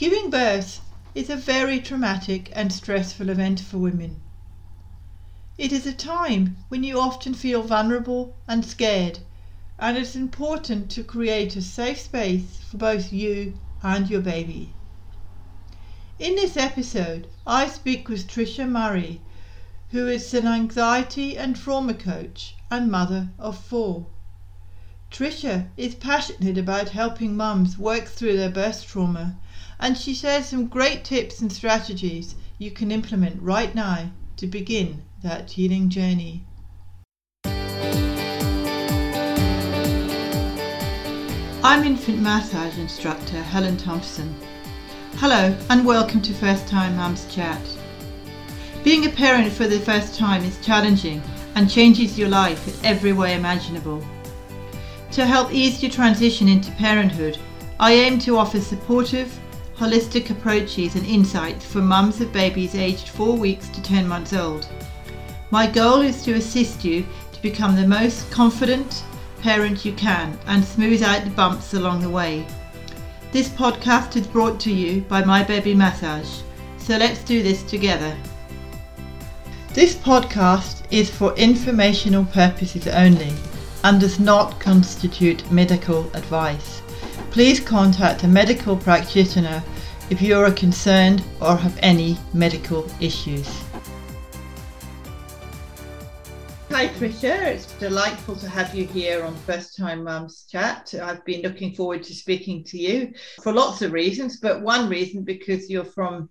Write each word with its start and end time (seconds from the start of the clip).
Giving 0.00 0.30
birth 0.30 0.80
is 1.14 1.28
a 1.28 1.36
very 1.36 1.78
traumatic 1.78 2.50
and 2.54 2.72
stressful 2.72 3.28
event 3.28 3.60
for 3.60 3.76
women. 3.76 4.22
It 5.58 5.72
is 5.72 5.86
a 5.86 5.92
time 5.92 6.56
when 6.70 6.82
you 6.84 6.98
often 6.98 7.34
feel 7.34 7.62
vulnerable 7.62 8.34
and 8.48 8.64
scared, 8.64 9.18
and 9.78 9.98
it's 9.98 10.16
important 10.16 10.90
to 10.92 11.04
create 11.04 11.54
a 11.54 11.60
safe 11.60 12.00
space 12.00 12.60
for 12.66 12.78
both 12.78 13.12
you 13.12 13.58
and 13.82 14.08
your 14.08 14.22
baby. 14.22 14.72
In 16.18 16.34
this 16.34 16.56
episode, 16.56 17.26
I 17.46 17.68
speak 17.68 18.08
with 18.08 18.26
Trisha 18.26 18.66
Murray, 18.66 19.20
who 19.90 20.08
is 20.08 20.32
an 20.32 20.46
anxiety 20.46 21.36
and 21.36 21.54
trauma 21.54 21.92
coach 21.92 22.54
and 22.70 22.90
mother 22.90 23.28
of 23.38 23.58
four. 23.58 24.06
Trisha 25.10 25.66
is 25.76 25.94
passionate 25.94 26.56
about 26.56 26.88
helping 26.88 27.36
mums 27.36 27.76
work 27.76 28.06
through 28.06 28.38
their 28.38 28.48
birth 28.48 28.86
trauma 28.88 29.36
and 29.80 29.96
she 29.96 30.12
shares 30.14 30.46
some 30.46 30.66
great 30.66 31.04
tips 31.04 31.40
and 31.40 31.50
strategies 31.50 32.34
you 32.58 32.70
can 32.70 32.90
implement 32.90 33.40
right 33.42 33.74
now 33.74 34.10
to 34.36 34.46
begin 34.46 35.02
that 35.22 35.50
healing 35.50 35.88
journey. 35.88 36.44
I'm 41.62 41.84
infant 41.84 42.20
massage 42.20 42.78
instructor 42.78 43.40
Helen 43.40 43.78
Thompson. 43.78 44.34
Hello 45.16 45.56
and 45.70 45.86
welcome 45.86 46.20
to 46.22 46.34
First 46.34 46.68
Time 46.68 46.96
Mums 46.96 47.26
Chat. 47.34 47.60
Being 48.84 49.06
a 49.06 49.10
parent 49.10 49.52
for 49.52 49.66
the 49.66 49.80
first 49.80 50.18
time 50.18 50.44
is 50.44 50.62
challenging 50.64 51.22
and 51.54 51.70
changes 51.70 52.18
your 52.18 52.28
life 52.28 52.68
in 52.68 52.74
every 52.86 53.12
way 53.14 53.34
imaginable. 53.34 54.04
To 55.12 55.26
help 55.26 55.52
ease 55.52 55.82
your 55.82 55.90
transition 55.90 56.48
into 56.48 56.70
parenthood, 56.72 57.38
I 57.78 57.94
aim 57.94 58.18
to 58.20 58.36
offer 58.36 58.60
supportive, 58.60 59.38
holistic 59.80 60.28
approaches 60.28 60.94
and 60.94 61.06
insights 61.06 61.64
for 61.64 61.78
mums 61.78 62.20
of 62.20 62.30
babies 62.34 62.74
aged 62.74 63.08
4 63.08 63.34
weeks 63.34 63.66
to 63.70 63.82
10 63.82 64.06
months 64.06 64.34
old. 64.34 64.68
My 65.50 65.66
goal 65.66 66.02
is 66.02 66.22
to 66.24 66.34
assist 66.34 66.84
you 66.84 67.06
to 67.32 67.40
become 67.40 67.74
the 67.74 67.88
most 67.88 68.30
confident 68.30 69.02
parent 69.40 69.82
you 69.86 69.94
can 69.94 70.38
and 70.48 70.62
smooth 70.62 71.02
out 71.02 71.24
the 71.24 71.30
bumps 71.30 71.72
along 71.72 72.02
the 72.02 72.10
way. 72.10 72.46
This 73.32 73.48
podcast 73.48 74.16
is 74.16 74.26
brought 74.26 74.60
to 74.60 74.70
you 74.70 75.00
by 75.00 75.24
My 75.24 75.42
Baby 75.42 75.74
Massage, 75.74 76.42
so 76.76 76.98
let's 76.98 77.24
do 77.24 77.42
this 77.42 77.62
together. 77.62 78.14
This 79.72 79.94
podcast 79.94 80.82
is 80.90 81.08
for 81.08 81.34
informational 81.36 82.26
purposes 82.26 82.86
only 82.86 83.32
and 83.82 83.98
does 83.98 84.20
not 84.20 84.60
constitute 84.60 85.50
medical 85.50 86.04
advice 86.14 86.82
please 87.30 87.60
contact 87.60 88.24
a 88.24 88.28
medical 88.28 88.76
practitioner 88.76 89.62
if 90.10 90.20
you 90.20 90.36
are 90.36 90.50
concerned 90.50 91.22
or 91.40 91.56
have 91.56 91.78
any 91.80 92.18
medical 92.34 92.90
issues. 93.00 93.62
Hi 96.70 96.88
Trisha, 96.88 97.46
it's 97.46 97.66
delightful 97.74 98.34
to 98.34 98.48
have 98.48 98.74
you 98.74 98.84
here 98.84 99.24
on 99.24 99.36
First 99.36 99.76
Time 99.76 100.02
Mums 100.02 100.46
Chat. 100.50 100.92
I've 101.00 101.24
been 101.24 101.42
looking 101.42 101.72
forward 101.72 102.02
to 102.04 102.14
speaking 102.14 102.64
to 102.64 102.78
you 102.78 103.12
for 103.42 103.52
lots 103.52 103.80
of 103.82 103.92
reasons, 103.92 104.38
but 104.40 104.62
one 104.62 104.88
reason 104.88 105.22
because 105.22 105.70
you're 105.70 105.84
from 105.84 106.30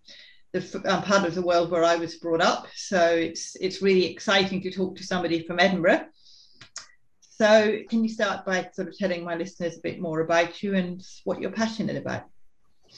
the 0.51 0.81
uh, 0.85 1.01
part 1.03 1.25
of 1.25 1.35
the 1.35 1.41
world 1.41 1.71
where 1.71 1.85
I 1.85 1.95
was 1.95 2.15
brought 2.15 2.41
up, 2.41 2.67
so 2.75 3.13
it's 3.15 3.55
it's 3.61 3.81
really 3.81 4.05
exciting 4.05 4.61
to 4.63 4.71
talk 4.71 4.97
to 4.97 5.03
somebody 5.03 5.45
from 5.45 5.59
Edinburgh 5.59 6.07
so, 7.39 7.79
can 7.89 8.03
you 8.03 8.09
start 8.09 8.45
by 8.45 8.69
sort 8.73 8.89
of 8.89 8.97
telling 8.97 9.23
my 9.23 9.35
listeners 9.35 9.77
a 9.77 9.81
bit 9.81 10.01
more 10.01 10.19
about 10.19 10.61
you 10.61 10.75
and 10.75 11.01
what 11.23 11.39
you're 11.39 11.51
passionate 11.51 11.95
about? 11.95 12.25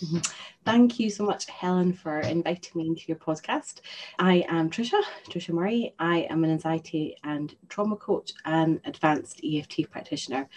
Mm-hmm. 0.04 0.18
Thank 0.66 1.00
you 1.00 1.12
so 1.12 1.26
much, 1.26 1.46
Helen, 1.46 1.94
for 1.94 2.22
inviting 2.22 2.82
me 2.82 2.88
into 2.88 3.04
your 3.08 3.18
podcast. 3.18 3.82
I 4.18 4.44
am 4.50 4.70
Trisha, 4.72 5.00
Trisha 5.30 5.50
Murray. 5.50 5.94
I 6.00 6.22
am 6.30 6.44
an 6.44 6.50
anxiety 6.50 7.18
and 7.24 7.54
trauma 7.70 7.96
coach 7.98 8.32
and 8.46 8.80
advanced 8.86 9.42
EFT 9.44 9.92
practitioner, 9.92 10.50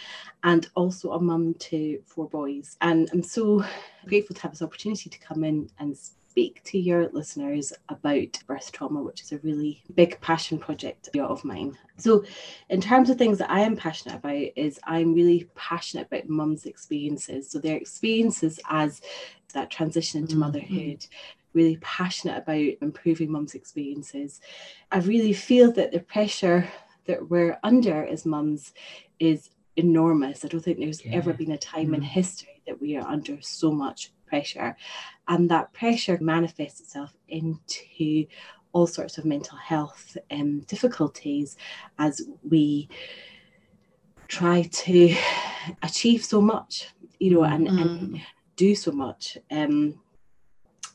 and 0.44 0.66
also 0.76 1.12
a 1.12 1.20
mum 1.20 1.52
to 1.54 2.00
four 2.06 2.26
boys. 2.28 2.78
And 2.80 3.10
I'm 3.12 3.22
so 3.22 3.64
grateful 4.06 4.34
to 4.36 4.42
have 4.42 4.52
this 4.52 4.62
opportunity 4.62 5.10
to 5.10 5.18
come 5.18 5.44
in 5.44 5.68
and 5.78 5.94
speak 6.34 6.60
to 6.64 6.80
your 6.80 7.08
listeners 7.10 7.72
about 7.90 8.42
birth 8.48 8.72
trauma, 8.72 9.00
which 9.00 9.22
is 9.22 9.30
a 9.30 9.38
really 9.38 9.84
big 9.94 10.20
passion 10.20 10.58
project 10.58 11.08
of 11.16 11.44
mine. 11.44 11.78
So, 11.96 12.24
in 12.70 12.80
terms 12.80 13.08
of 13.08 13.16
things 13.16 13.38
that 13.38 13.52
I 13.52 13.60
am 13.60 13.76
passionate 13.76 14.16
about, 14.16 14.48
is 14.56 14.80
I'm 14.82 15.14
really 15.14 15.48
passionate 15.54 16.08
about 16.08 16.28
mums' 16.28 16.66
experiences. 16.66 17.48
So, 17.48 17.60
their 17.60 17.76
experiences 17.76 18.58
as 18.68 19.00
that 19.52 19.70
transition 19.70 20.22
into 20.22 20.32
mm-hmm. 20.32 20.40
motherhood, 20.40 21.06
really 21.52 21.78
passionate 21.80 22.38
about 22.38 22.82
improving 22.82 23.30
mums' 23.30 23.54
experiences. 23.54 24.40
I 24.90 24.98
really 24.98 25.34
feel 25.34 25.70
that 25.74 25.92
the 25.92 26.00
pressure 26.00 26.68
that 27.04 27.30
we're 27.30 27.60
under 27.62 28.04
as 28.06 28.26
mums 28.26 28.72
is 29.20 29.50
enormous. 29.76 30.44
I 30.44 30.48
don't 30.48 30.64
think 30.64 30.80
there's 30.80 31.04
yeah. 31.04 31.14
ever 31.14 31.32
been 31.32 31.52
a 31.52 31.58
time 31.58 31.90
mm. 31.90 31.94
in 31.94 32.02
history 32.02 32.60
that 32.66 32.80
we 32.80 32.96
are 32.96 33.06
under 33.06 33.40
so 33.40 33.70
much 33.70 34.10
pressure. 34.26 34.76
And 35.28 35.50
that 35.50 35.72
pressure 35.72 36.18
manifests 36.20 36.80
itself 36.80 37.14
into 37.28 38.26
all 38.72 38.86
sorts 38.86 39.18
of 39.18 39.24
mental 39.24 39.56
health 39.56 40.16
um, 40.30 40.60
difficulties 40.60 41.56
as 41.98 42.22
we 42.48 42.88
try 44.28 44.62
to 44.62 45.14
achieve 45.82 46.24
so 46.24 46.40
much, 46.40 46.88
you 47.20 47.30
know, 47.30 47.44
and, 47.44 47.68
mm. 47.68 47.80
and 47.80 48.20
do 48.56 48.74
so 48.74 48.90
much. 48.92 49.38
Um, 49.50 50.00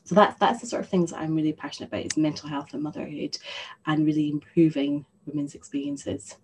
so 0.04 0.14
that's 0.14 0.38
that's 0.38 0.60
the 0.60 0.66
sort 0.66 0.82
of 0.82 0.88
things 0.88 1.10
that 1.10 1.20
I'm 1.20 1.34
really 1.34 1.52
passionate 1.52 1.88
about 1.88 2.04
is 2.04 2.16
mental 2.16 2.48
health 2.48 2.74
and 2.74 2.82
motherhood 2.82 3.38
and 3.86 4.04
really 4.04 4.28
improving 4.28 5.06
women's 5.24 5.54
experiences. 5.54 6.36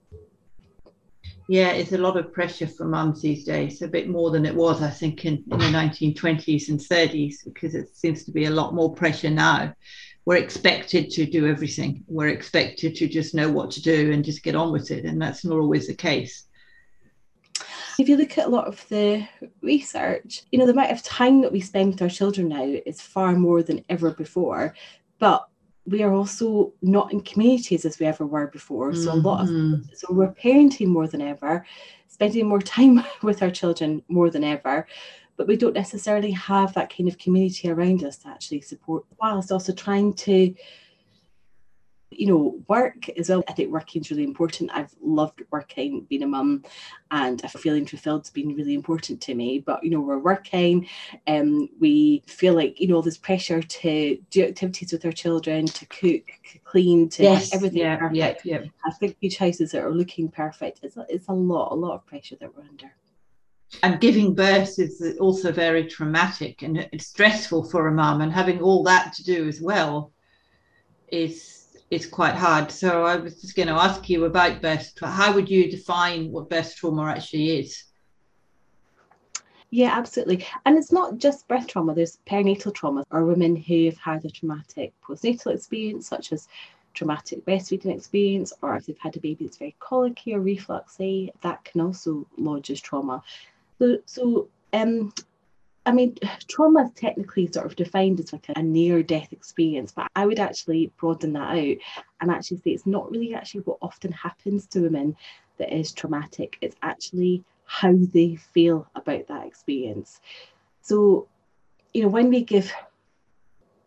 Yeah, 1.48 1.70
it's 1.70 1.92
a 1.92 1.98
lot 1.98 2.16
of 2.16 2.32
pressure 2.32 2.66
for 2.66 2.86
mums 2.86 3.22
these 3.22 3.44
days, 3.44 3.80
a 3.80 3.86
bit 3.86 4.08
more 4.08 4.30
than 4.30 4.44
it 4.44 4.54
was, 4.54 4.82
I 4.82 4.90
think, 4.90 5.24
in, 5.24 5.44
in 5.52 5.58
the 5.58 5.66
1920s 5.66 6.68
and 6.70 6.80
30s, 6.80 7.44
because 7.44 7.76
it 7.76 7.96
seems 7.96 8.24
to 8.24 8.32
be 8.32 8.46
a 8.46 8.50
lot 8.50 8.74
more 8.74 8.92
pressure 8.92 9.30
now. 9.30 9.72
We're 10.24 10.38
expected 10.38 11.08
to 11.10 11.24
do 11.24 11.46
everything. 11.46 12.02
We're 12.08 12.28
expected 12.28 12.96
to 12.96 13.06
just 13.06 13.32
know 13.32 13.48
what 13.48 13.70
to 13.72 13.82
do 13.82 14.10
and 14.10 14.24
just 14.24 14.42
get 14.42 14.56
on 14.56 14.72
with 14.72 14.90
it. 14.90 15.04
And 15.04 15.22
that's 15.22 15.44
not 15.44 15.60
always 15.60 15.86
the 15.86 15.94
case. 15.94 16.46
If 17.96 18.08
you 18.08 18.16
look 18.16 18.36
at 18.36 18.46
a 18.46 18.50
lot 18.50 18.66
of 18.66 18.86
the 18.88 19.26
research, 19.62 20.42
you 20.50 20.58
know, 20.58 20.66
the 20.66 20.72
amount 20.72 20.90
of 20.90 21.02
time 21.04 21.42
that 21.42 21.52
we 21.52 21.60
spend 21.60 21.92
with 21.92 22.02
our 22.02 22.08
children 22.08 22.48
now 22.48 22.64
is 22.64 23.00
far 23.00 23.34
more 23.34 23.62
than 23.62 23.84
ever 23.88 24.10
before. 24.10 24.74
But 25.20 25.46
we 25.86 26.02
are 26.02 26.12
also 26.12 26.72
not 26.82 27.12
in 27.12 27.20
communities 27.20 27.84
as 27.84 27.98
we 27.98 28.06
ever 28.06 28.26
were 28.26 28.48
before. 28.48 28.94
So 28.94 29.10
mm-hmm. 29.10 29.18
a 29.18 29.28
lot 29.28 29.42
of 29.42 29.48
mm-hmm. 29.48 29.82
so 29.94 30.12
we're 30.12 30.32
parenting 30.32 30.88
more 30.88 31.06
than 31.06 31.22
ever, 31.22 31.64
spending 32.08 32.48
more 32.48 32.60
time 32.60 33.04
with 33.22 33.42
our 33.42 33.50
children 33.50 34.02
more 34.08 34.30
than 34.30 34.44
ever, 34.44 34.86
but 35.36 35.46
we 35.46 35.56
don't 35.56 35.74
necessarily 35.74 36.30
have 36.32 36.72
that 36.74 36.94
kind 36.94 37.08
of 37.08 37.18
community 37.18 37.70
around 37.70 38.02
us 38.04 38.16
to 38.18 38.28
actually 38.28 38.60
support 38.60 39.04
whilst 39.20 39.52
also 39.52 39.72
trying 39.72 40.12
to 40.14 40.54
you 42.18 42.26
know, 42.26 42.62
work 42.68 43.08
as 43.18 43.28
well. 43.28 43.44
I 43.48 43.52
think 43.52 43.72
working 43.72 44.02
is 44.02 44.10
really 44.10 44.24
important. 44.24 44.70
I've 44.72 44.94
loved 45.02 45.42
working, 45.50 46.02
being 46.08 46.22
a 46.22 46.26
mum, 46.26 46.64
and 47.10 47.40
I 47.44 47.48
feeling 47.48 47.86
fulfilled 47.86 48.22
has 48.22 48.30
been 48.30 48.54
really 48.54 48.74
important 48.74 49.20
to 49.22 49.34
me. 49.34 49.58
But 49.58 49.82
you 49.84 49.90
know, 49.90 50.00
we're 50.00 50.18
working, 50.18 50.88
and 51.26 51.62
um, 51.62 51.68
we 51.80 52.22
feel 52.26 52.54
like 52.54 52.80
you 52.80 52.88
know 52.88 53.02
there's 53.02 53.18
pressure 53.18 53.62
to 53.62 54.18
do 54.30 54.44
activities 54.44 54.92
with 54.92 55.04
our 55.04 55.12
children, 55.12 55.66
to 55.66 55.86
cook, 55.86 56.24
clean, 56.64 57.08
to 57.10 57.22
yes, 57.22 57.54
everything 57.54 57.80
yeah, 57.80 57.96
perfect. 57.96 58.44
Yeah, 58.44 58.60
yeah. 58.60 58.66
Have 58.84 59.00
big 59.00 59.16
huge 59.20 59.36
houses 59.36 59.72
that 59.72 59.82
are 59.82 59.94
looking 59.94 60.28
perfect. 60.28 60.80
It's 60.82 60.96
a, 60.96 61.06
it's 61.08 61.28
a 61.28 61.32
lot, 61.32 61.72
a 61.72 61.74
lot 61.74 61.94
of 61.94 62.06
pressure 62.06 62.36
that 62.40 62.54
we're 62.54 62.64
under. 62.64 62.92
And 63.82 64.00
giving 64.00 64.34
birth 64.34 64.78
is 64.78 65.02
also 65.18 65.50
very 65.50 65.86
traumatic 65.86 66.62
and 66.62 66.88
it's 66.92 67.08
stressful 67.08 67.68
for 67.68 67.88
a 67.88 67.92
mum, 67.92 68.20
and 68.20 68.32
having 68.32 68.60
all 68.60 68.82
that 68.84 69.12
to 69.14 69.24
do 69.24 69.48
as 69.48 69.60
well 69.60 70.12
is 71.08 71.55
it's 71.90 72.06
quite 72.06 72.34
hard. 72.34 72.70
So 72.70 73.04
I 73.04 73.16
was 73.16 73.40
just 73.40 73.56
going 73.56 73.68
to 73.68 73.74
ask 73.74 74.08
you 74.08 74.24
about 74.24 74.62
birth. 74.62 74.92
How 75.00 75.32
would 75.34 75.48
you 75.48 75.70
define 75.70 76.30
what 76.32 76.50
birth 76.50 76.74
trauma 76.76 77.06
actually 77.06 77.58
is? 77.58 77.84
Yeah, 79.70 79.96
absolutely. 79.96 80.46
And 80.64 80.78
it's 80.78 80.92
not 80.92 81.18
just 81.18 81.48
birth 81.48 81.66
trauma, 81.66 81.94
there's 81.94 82.18
perinatal 82.26 82.74
trauma 82.74 83.04
or 83.10 83.24
women 83.24 83.56
who 83.56 83.86
have 83.86 83.98
had 83.98 84.24
a 84.24 84.30
traumatic 84.30 84.92
postnatal 85.02 85.54
experience, 85.54 86.08
such 86.08 86.32
as 86.32 86.48
traumatic 86.94 87.44
breastfeeding 87.44 87.94
experience, 87.94 88.52
or 88.62 88.76
if 88.76 88.86
they've 88.86 88.98
had 88.98 89.16
a 89.16 89.20
baby 89.20 89.44
that's 89.44 89.58
very 89.58 89.76
colicky 89.78 90.34
or 90.34 90.40
refluxy, 90.40 91.30
that 91.42 91.64
can 91.64 91.80
also 91.80 92.26
lodge 92.38 92.70
as 92.70 92.80
trauma. 92.80 93.22
So, 93.78 93.98
so 94.06 94.48
um, 94.72 95.12
I 95.86 95.92
mean, 95.92 96.16
trauma 96.48 96.84
is 96.84 96.90
technically 96.92 97.50
sort 97.50 97.64
of 97.64 97.76
defined 97.76 98.18
as 98.18 98.32
like 98.32 98.46
a 98.54 98.62
near 98.62 99.04
death 99.04 99.32
experience, 99.32 99.92
but 99.92 100.08
I 100.16 100.26
would 100.26 100.40
actually 100.40 100.90
broaden 100.98 101.32
that 101.34 101.56
out 101.56 101.76
and 102.20 102.30
actually 102.30 102.58
say 102.58 102.70
it's 102.72 102.86
not 102.86 103.10
really 103.10 103.34
actually 103.34 103.60
what 103.62 103.78
often 103.80 104.10
happens 104.10 104.66
to 104.68 104.80
women 104.80 105.16
that 105.58 105.72
is 105.72 105.92
traumatic. 105.92 106.58
It's 106.60 106.76
actually 106.82 107.44
how 107.66 107.94
they 108.12 108.34
feel 108.34 108.88
about 108.96 109.28
that 109.28 109.46
experience. 109.46 110.20
So, 110.82 111.28
you 111.94 112.02
know, 112.02 112.08
when 112.08 112.30
we 112.30 112.42
give 112.42 112.72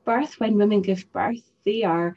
birth, 0.06 0.40
when 0.40 0.58
women 0.58 0.82
give 0.82 1.12
birth, 1.12 1.52
they 1.66 1.84
are 1.84 2.16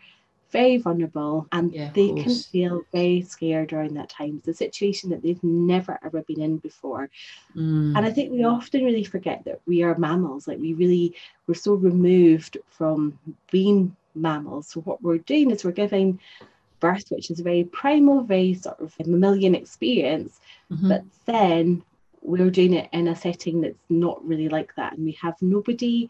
very 0.53 0.77
vulnerable 0.77 1.49
and 1.51 1.73
Yeah, 1.73 1.91
they 1.95 2.13
can 2.13 2.35
feel 2.35 2.83
very 2.93 3.23
scared 3.23 3.71
during 3.71 3.95
that 3.95 4.11
time. 4.11 4.37
It's 4.39 4.49
a 4.49 4.55
situation 4.55 5.11
that 5.11 5.23
they've 5.23 5.43
never 5.43 5.99
ever 6.05 6.23
been 6.23 6.41
in 6.41 6.59
before. 6.59 7.11
Mm. 7.57 7.97
And 7.97 8.07
I 8.07 8.11
think 8.11 8.31
we 8.31 8.45
often 8.45 8.85
really 8.85 9.05
forget 9.05 9.45
that 9.47 9.61
we 9.67 9.83
are 9.83 9.99
mammals. 9.99 10.47
Like 10.47 10.59
we 10.59 10.75
really, 10.75 11.15
we're 11.47 11.55
so 11.55 11.75
removed 11.75 12.59
from 12.69 13.19
being 13.51 13.97
mammals. 14.15 14.69
So 14.69 14.81
what 14.83 15.03
we're 15.03 15.19
doing 15.19 15.51
is 15.51 15.65
we're 15.65 15.73
giving 15.73 16.21
birth, 16.81 17.05
which 17.11 17.31
is 17.31 17.41
a 17.41 17.45
very 17.45 17.65
primal, 17.65 18.23
very 18.23 18.55
sort 18.55 18.81
of 18.81 18.95
mammalian 19.07 19.55
experience, 19.55 20.41
Mhm. 20.71 20.89
but 20.89 21.03
then 21.27 21.83
we're 22.21 22.51
doing 22.51 22.75
it 22.75 22.89
in 22.93 23.09
a 23.09 23.17
setting 23.17 23.63
that's 23.63 23.79
not 23.89 24.25
really 24.25 24.49
like 24.49 24.75
that. 24.77 24.93
And 24.93 25.05
we 25.05 25.13
have 25.13 25.37
nobody 25.41 26.09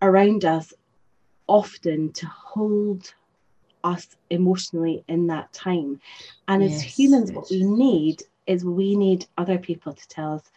around 0.00 0.44
us 0.44 0.72
often 1.46 2.12
to 2.12 2.26
hold 2.26 3.14
us 3.88 4.16
emotionally 4.30 5.04
in 5.08 5.26
that 5.28 5.52
time. 5.52 6.00
And 6.48 6.62
as 6.62 6.80
Yes, 6.80 6.98
humans, 6.98 7.32
what 7.32 7.50
we 7.50 7.64
need 7.64 8.22
is 8.46 8.64
we 8.64 8.96
need 8.96 9.26
other 9.36 9.58
people 9.58 9.92
to 9.92 10.08
tell 10.08 10.34
us 10.34 10.50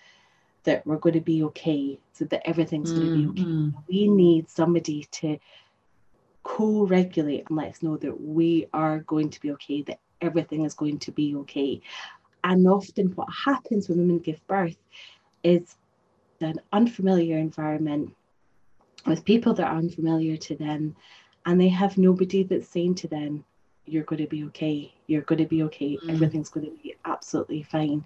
that 0.63 0.85
we're 0.85 0.97
going 0.97 1.15
to 1.15 1.21
be 1.21 1.43
okay, 1.43 1.99
so 2.13 2.25
that 2.25 2.47
everything's 2.47 2.91
going 2.91 3.07
to 3.07 3.11
be 3.11 3.27
okay. 3.27 3.47
mm. 3.47 3.73
We 3.89 4.07
need 4.07 4.49
somebody 4.49 5.07
to 5.11 5.37
co 6.43 6.85
regulate 6.85 7.45
and 7.49 7.57
let 7.57 7.69
us 7.69 7.83
know 7.83 7.97
that 7.97 8.21
we 8.21 8.67
are 8.73 8.99
going 8.99 9.29
to 9.31 9.41
be 9.41 9.51
okay, 9.51 9.81
that 9.83 9.99
everything 10.21 10.65
is 10.65 10.73
going 10.73 10.99
to 10.99 11.11
be 11.11 11.35
okay. 11.35 11.81
And 12.43 12.67
often, 12.67 13.07
what 13.15 13.29
happens 13.45 13.89
when 13.89 13.99
women 13.99 14.19
give 14.19 14.45
birth 14.47 14.77
is 15.43 15.75
an 16.41 16.59
unfamiliar 16.73 17.37
environment 17.37 18.15
with 19.05 19.25
people 19.25 19.53
that 19.55 19.67
are 19.67 19.77
unfamiliar 19.77 20.37
to 20.37 20.55
them, 20.55 20.95
and 21.45 21.59
they 21.59 21.69
have 21.69 21.97
nobody 21.97 22.43
that's 22.43 22.67
saying 22.67 22.95
to 22.95 23.07
them, 23.07 23.43
You're 23.85 24.03
going 24.03 24.21
to 24.21 24.27
be 24.27 24.43
okay, 24.45 24.93
you're 25.07 25.23
going 25.23 25.39
to 25.39 25.45
be 25.47 25.63
okay, 25.63 25.99
Mm. 26.03 26.13
everything's 26.13 26.49
going 26.49 26.67
to 26.67 26.83
be 26.83 26.95
absolutely 27.05 27.63
fine. 27.63 28.05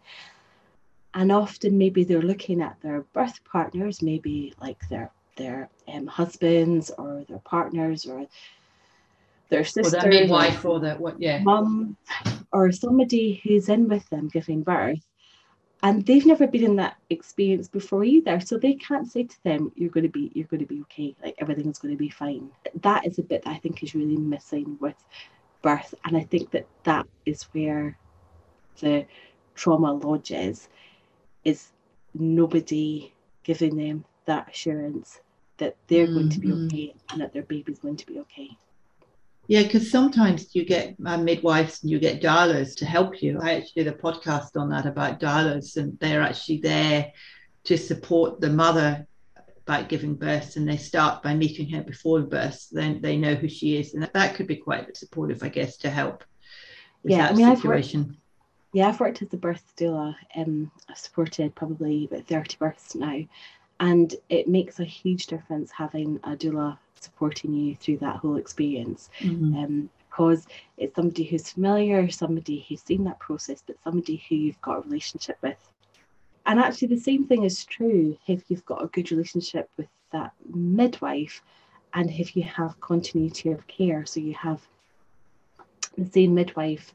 And 1.13 1.31
often, 1.31 1.77
maybe 1.77 2.03
they're 2.03 2.21
looking 2.21 2.61
at 2.61 2.77
their 2.81 3.01
birth 3.13 3.39
partners, 3.45 4.01
maybe 4.01 4.53
like 4.59 4.79
their 4.89 5.11
their 5.37 5.69
um, 5.87 6.07
husbands 6.07 6.91
or 6.97 7.25
their 7.27 7.39
partners 7.39 8.05
or 8.05 8.25
their 9.49 9.61
Or 9.61 9.63
sisters 9.63 10.03
the 10.03 10.07
midwife 10.09 10.65
or 10.65 10.79
the 10.79 10.95
what? 10.95 11.21
Yeah. 11.21 11.39
mum 11.39 11.97
or 12.51 12.71
somebody 12.71 13.41
who's 13.43 13.69
in 13.69 13.87
with 13.87 14.07
them 14.09 14.29
giving 14.29 14.63
birth 14.63 15.05
and 15.83 16.05
they've 16.05 16.25
never 16.25 16.47
been 16.47 16.63
in 16.63 16.75
that 16.77 16.97
experience 17.09 17.67
before 17.67 18.03
either. 18.03 18.39
So 18.39 18.57
they 18.57 18.73
can't 18.75 19.09
say 19.11 19.23
to 19.23 19.43
them 19.43 19.71
you're 19.75 19.89
going 19.89 20.03
to 20.05 20.09
be 20.09 20.31
you're 20.33 20.47
going 20.47 20.61
to 20.61 20.65
be 20.67 20.81
okay. 20.81 21.15
Like 21.23 21.35
everything's 21.39 21.79
going 21.79 21.93
to 21.93 21.97
be 21.97 22.09
fine. 22.09 22.49
That 22.81 23.05
is 23.05 23.19
a 23.19 23.23
bit 23.23 23.43
that 23.43 23.51
i 23.51 23.57
think 23.57 23.83
is 23.83 23.95
really 23.95 24.17
missing 24.17 24.77
with 24.79 24.95
birth. 25.61 25.93
And 26.05 26.17
i 26.17 26.23
think 26.23 26.51
that 26.51 26.67
that 26.83 27.07
is 27.25 27.43
where 27.53 27.97
the 28.81 29.05
trauma 29.55 29.93
lodges 29.93 30.69
is 31.43 31.71
nobody 32.13 33.13
giving 33.43 33.77
them 33.77 34.05
that 34.25 34.49
assurance 34.49 35.21
that 35.57 35.75
they're 35.87 36.07
going 36.07 36.29
to 36.29 36.39
be 36.39 36.49
Mhm. 36.49 36.65
okay 36.65 36.95
and 37.09 37.21
that 37.21 37.33
their 37.33 37.43
baby's 37.43 37.79
going 37.79 37.97
to 37.97 38.05
be 38.07 38.19
okay 38.19 38.49
Yeah, 39.47 39.63
because 39.63 39.91
sometimes 39.91 40.55
you 40.55 40.65
get 40.65 40.95
uh, 41.05 41.17
midwives 41.17 41.81
and 41.83 41.91
you 41.91 41.99
get 41.99 42.21
doulas 42.21 42.75
to 42.77 42.85
help 42.85 43.21
you. 43.21 43.39
I 43.41 43.55
actually 43.55 43.83
did 43.83 43.93
a 43.93 43.97
podcast 43.97 44.55
on 44.59 44.69
that 44.69 44.85
about 44.85 45.19
doulas, 45.19 45.77
and 45.77 45.97
they're 45.99 46.21
actually 46.23 46.57
there 46.59 47.11
to 47.65 47.77
support 47.77 48.41
the 48.41 48.49
mother 48.49 49.05
about 49.67 49.89
giving 49.89 50.15
birth, 50.15 50.55
and 50.55 50.67
they 50.67 50.77
start 50.77 51.21
by 51.23 51.33
meeting 51.33 51.69
her 51.69 51.81
before 51.81 52.21
birth. 52.21 52.67
Then 52.71 53.01
they 53.01 53.17
know 53.17 53.35
who 53.35 53.47
she 53.47 53.77
is, 53.77 53.93
and 53.93 54.03
that, 54.03 54.13
that 54.13 54.35
could 54.35 54.47
be 54.47 54.55
quite 54.57 54.95
supportive, 54.97 55.43
I 55.43 55.49
guess, 55.49 55.77
to 55.77 55.89
help 55.89 56.23
with 57.03 57.11
Yeah, 57.11 57.29
I 57.29 57.33
mean, 57.33 57.45
I've 57.45 57.63
worked- 57.63 57.87
Yeah, 58.73 58.89
I've 58.89 58.99
worked 58.99 59.21
as 59.21 59.33
a 59.33 59.37
birth 59.37 59.73
doula. 59.77 60.15
Um, 60.35 60.71
I've 60.89 60.97
supported 60.97 61.55
probably 61.55 62.05
about 62.11 62.27
30 62.27 62.57
births 62.57 62.93
now. 62.95 63.21
And 63.79 64.15
it 64.29 64.47
makes 64.47 64.79
a 64.79 64.85
huge 64.85 65.27
difference 65.27 65.71
having 65.71 66.19
a 66.23 66.31
doula 66.31 66.77
supporting 66.99 67.53
you 67.53 67.75
through 67.75 67.97
that 67.97 68.17
whole 68.17 68.37
experience. 68.37 69.09
Mhm. 69.19 69.63
Um, 69.63 69.89
because 70.15 70.47
it's 70.77 70.95
somebody 70.95 71.25
who's 71.25 71.49
familiar, 71.49 72.09
somebody 72.09 72.65
who's 72.69 72.81
seen 72.81 73.03
that 73.03 73.19
process, 73.19 73.61
but 73.67 73.75
somebody 73.83 74.23
who 74.29 74.35
you've 74.35 74.61
got 74.61 74.77
a 74.77 74.81
relationship 74.81 75.37
with. 75.41 75.57
And 76.45 76.57
actually, 76.57 76.87
the 76.89 76.99
same 76.99 77.27
thing 77.27 77.43
is 77.43 77.65
true 77.65 78.17
if 78.27 78.43
you've 78.47 78.65
got 78.65 78.81
a 78.81 78.87
good 78.87 79.11
relationship 79.11 79.69
with 79.75 79.87
that 80.11 80.31
midwife 80.53 81.41
and 81.93 82.09
if 82.11 82.35
you 82.35 82.43
have 82.43 82.79
continuity 82.79 83.51
of 83.51 83.67
care. 83.67 84.05
So 84.05 84.21
you 84.21 84.33
have 84.35 84.61
the 85.97 86.09
same 86.09 86.33
midwife 86.33 86.93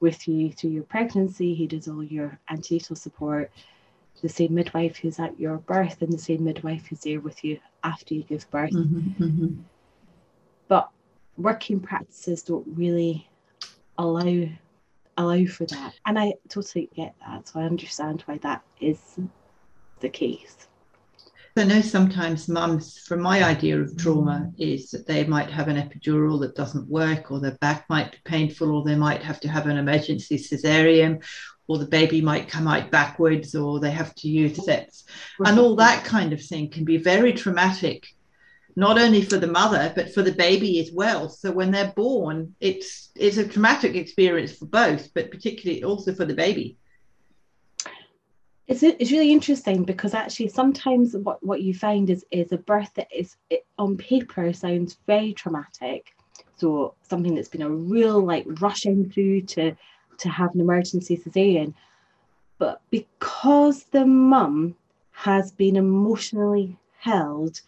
with 0.00 0.26
you 0.26 0.50
through 0.52 0.70
your 0.70 0.84
pregnancy, 0.84 1.54
he 1.54 1.66
does 1.66 1.88
all 1.88 2.04
your 2.04 2.38
antenatal 2.48 2.96
support, 2.96 3.50
the 4.22 4.28
same 4.28 4.54
midwife 4.54 4.96
who's 4.96 5.18
at 5.18 5.38
your 5.38 5.58
birth, 5.58 6.02
and 6.02 6.12
the 6.12 6.18
same 6.18 6.44
midwife 6.44 6.86
who's 6.86 7.00
there 7.00 7.20
with 7.20 7.44
you 7.44 7.58
after 7.84 8.14
you 8.14 8.22
give 8.22 8.50
birth. 8.50 8.72
Mhm, 8.72 9.16
mhm. 9.18 9.56
But 10.68 10.90
working 11.36 11.80
practices 11.80 12.42
don't 12.42 12.66
really 12.66 13.28
allow 13.98 14.48
allow 15.18 15.44
for 15.46 15.64
that. 15.66 15.94
And 16.04 16.18
I 16.18 16.34
totally 16.48 16.90
get 16.94 17.14
that. 17.26 17.48
So 17.48 17.60
I 17.60 17.64
understand 17.64 18.22
why 18.26 18.38
that 18.38 18.62
is 18.80 19.18
the 20.00 20.10
case. 20.10 20.68
I 21.58 21.64
know 21.64 21.80
sometimes 21.80 22.48
mums, 22.50 22.98
from 22.98 23.22
my 23.22 23.42
idea 23.42 23.80
of 23.80 23.96
trauma, 23.96 24.52
is 24.58 24.90
that 24.90 25.06
they 25.06 25.24
might 25.24 25.48
have 25.48 25.68
an 25.68 25.76
epidural 25.76 26.38
that 26.40 26.54
doesn't 26.54 26.86
work, 26.86 27.30
or 27.30 27.40
their 27.40 27.56
back 27.62 27.86
might 27.88 28.12
be 28.12 28.18
painful, 28.24 28.70
or 28.70 28.84
they 28.84 28.94
might 28.94 29.22
have 29.22 29.40
to 29.40 29.48
have 29.48 29.66
an 29.66 29.78
emergency 29.78 30.36
cesarean, 30.36 31.24
or 31.68 31.78
the 31.78 31.86
baby 31.86 32.20
might 32.20 32.48
come 32.48 32.68
out 32.68 32.90
backwards, 32.90 33.54
or 33.54 33.80
they 33.80 33.90
have 33.90 34.14
to 34.16 34.28
use 34.28 34.52
mm-hmm. 34.52 34.62
sets. 34.62 35.04
And 35.44 35.58
all 35.58 35.76
that 35.76 36.04
kind 36.04 36.32
of 36.32 36.42
thing 36.42 36.70
can 36.70 36.84
be 36.84 36.96
very 36.96 37.32
traumatic, 37.32 38.06
not 38.76 38.98
only 38.98 39.22
for 39.22 39.36
the 39.38 39.46
mother, 39.46 39.92
but 39.94 40.12
for 40.14 40.22
the 40.22 40.32
baby 40.32 40.78
as 40.80 40.92
well. 40.92 41.28
So 41.28 41.50
when 41.50 41.70
they're 41.70 41.92
born, 41.96 42.54
it's 42.60 43.10
it's 43.16 43.38
a 43.38 43.48
traumatic 43.48 43.94
experience 43.94 44.52
for 44.52 44.66
both, 44.66 45.12
but 45.14 45.30
particularly 45.30 45.82
also 45.82 46.14
for 46.14 46.24
the 46.24 46.34
baby. 46.34 46.76
It's, 48.68 48.82
it's 48.82 49.12
really 49.12 49.30
interesting 49.30 49.84
because 49.84 50.12
actually 50.12 50.48
sometimes 50.48 51.16
what, 51.16 51.40
what 51.44 51.62
you 51.62 51.72
find 51.72 52.10
is 52.10 52.24
is 52.32 52.50
a 52.50 52.58
birth 52.58 52.92
that 52.94 53.06
is 53.14 53.36
it, 53.48 53.64
on 53.78 53.96
paper 53.96 54.52
sounds 54.52 54.98
very 55.06 55.32
traumatic. 55.32 56.16
So 56.56 56.94
something 57.02 57.34
that's 57.34 57.48
been 57.48 57.62
a 57.62 57.70
real 57.70 58.24
like 58.24 58.44
rushing 58.60 59.10
through 59.10 59.42
to 59.42 59.76
to 60.18 60.28
have 60.28 60.54
an 60.54 60.60
emergency 60.60 61.16
cesarean, 61.16 61.74
but 62.58 62.80
because 62.90 63.84
the 63.84 64.06
mum 64.06 64.76
has 65.12 65.52
been 65.52 65.76
emotionally 65.76 66.76
held 66.98 67.60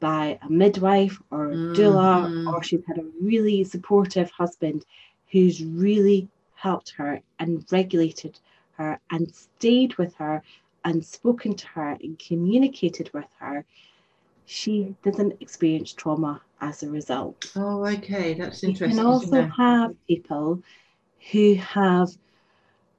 by 0.00 0.38
a 0.42 0.48
midwife 0.50 1.20
or 1.30 1.52
a 1.52 1.56
doula, 1.74 2.30
Mhm. 2.30 2.54
or 2.54 2.62
she's 2.62 2.84
had 2.86 2.98
a 2.98 3.10
really 3.20 3.64
supportive 3.64 4.30
husband 4.30 4.84
who's 5.30 5.62
really 5.64 6.28
helped 6.54 6.90
her 6.90 7.20
and 7.38 7.64
regulated 7.70 8.38
her 8.72 8.98
and 9.10 9.34
stayed 9.34 9.96
with 9.96 10.14
her 10.16 10.42
and 10.84 11.04
spoken 11.04 11.54
to 11.54 11.66
her 11.68 11.96
and 12.02 12.18
communicated 12.18 13.10
with 13.12 13.30
her, 13.38 13.64
she 14.46 14.94
doesn't 15.04 15.40
experience 15.40 15.92
trauma 15.92 16.42
as 16.60 16.82
a 16.82 16.90
result. 16.90 17.52
Oh, 17.56 17.86
okay, 17.86 18.34
that's 18.34 18.64
interesting. 18.64 18.90
You 18.90 18.96
can 18.96 19.06
also 19.06 19.42
have 19.42 19.94
people 20.06 20.62
who 21.32 21.54
have 21.54 22.08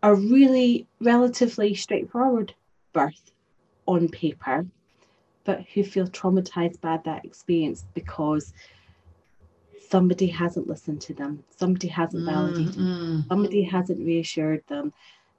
a 0.04 0.16
really 0.16 0.88
relatively 1.00 1.76
straightforward 1.76 2.54
birth 2.94 3.32
on 3.88 4.08
paper, 4.10 4.66
but 5.44 5.62
who 5.74 5.84
feel 5.84 6.08
traumatized 6.08 6.80
by 6.82 6.98
that 7.06 7.26
experience 7.26 7.86
because 7.94 8.54
somebody 9.90 10.28
hasn't 10.28 10.68
listened 10.68 11.02
to 11.02 11.14
them, 11.14 11.44
somebody 11.58 11.88
hasn't 11.88 12.26
validated 12.26 12.76
Mm, 12.76 12.98
mm. 13.00 13.28
somebody 13.28 13.64
hasn't 13.64 14.06
reassured 14.06 14.64
them, 14.68 14.94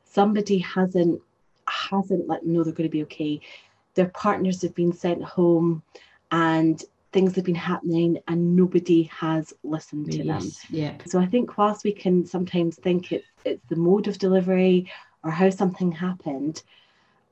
somebody 0.05 0.59
hasn't 0.59 1.21
hasn't 1.69 2.29
let 2.29 2.43
them 2.43 2.53
know 2.53 2.65
they're 2.65 2.73
going 2.73 2.89
to 2.89 2.93
be 2.93 3.03
okay. 3.05 3.41
Their 3.95 4.09
partners 4.09 4.63
have 4.63 4.75
been 4.75 4.93
sent 4.93 5.23
home 5.23 5.83
and 6.31 6.83
things 7.13 7.37
have 7.37 7.45
been 7.45 7.55
happening 7.55 8.19
and 8.27 8.57
nobody 8.57 9.05
has 9.05 9.53
listened 9.63 10.11
to 10.13 10.25
them. 10.25 10.51
Yeah. 10.71 10.95
So 11.07 11.21
I 11.21 11.27
think 11.27 11.57
whilst 11.59 11.85
we 11.85 11.93
can 11.93 12.27
sometimes 12.27 12.77
think 12.77 13.13
it's 13.13 13.27
it's 13.45 13.65
the 13.69 13.77
mode 13.77 14.09
of 14.09 14.19
delivery 14.19 14.91
or 15.23 15.31
how 15.31 15.51
something 15.51 15.93
happened, 15.93 16.63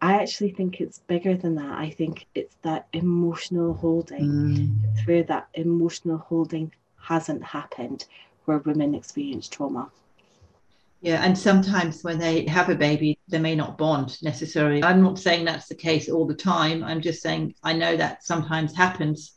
I 0.02 0.14
actually 0.14 0.50
think 0.50 0.80
it's 0.80 0.98
bigger 1.00 1.36
than 1.36 1.54
that. 1.56 1.78
I 1.78 1.90
think 1.90 2.26
it's 2.34 2.56
that 2.62 2.88
emotional 2.92 3.74
holding. 3.74 4.26
Mm. 4.26 4.78
It's 4.84 5.06
where 5.06 5.22
that 5.24 5.48
emotional 5.54 6.18
holding 6.18 6.72
hasn't 7.00 7.42
happened, 7.42 8.06
where 8.44 8.58
women 8.58 8.94
experience 8.94 9.48
trauma. 9.48 9.90
Yeah, 11.02 11.24
and 11.24 11.36
sometimes 11.36 12.04
when 12.04 12.18
they 12.18 12.46
have 12.46 12.68
a 12.68 12.74
baby, 12.74 13.18
they 13.28 13.38
may 13.38 13.54
not 13.54 13.78
bond 13.78 14.22
necessarily. 14.22 14.84
I'm 14.84 15.02
not 15.02 15.18
saying 15.18 15.46
that's 15.46 15.68
the 15.68 15.74
case 15.74 16.10
all 16.10 16.26
the 16.26 16.34
time. 16.34 16.84
I'm 16.84 17.00
just 17.00 17.22
saying 17.22 17.54
I 17.62 17.72
know 17.72 17.96
that 17.96 18.22
sometimes 18.22 18.74
happens 18.74 19.32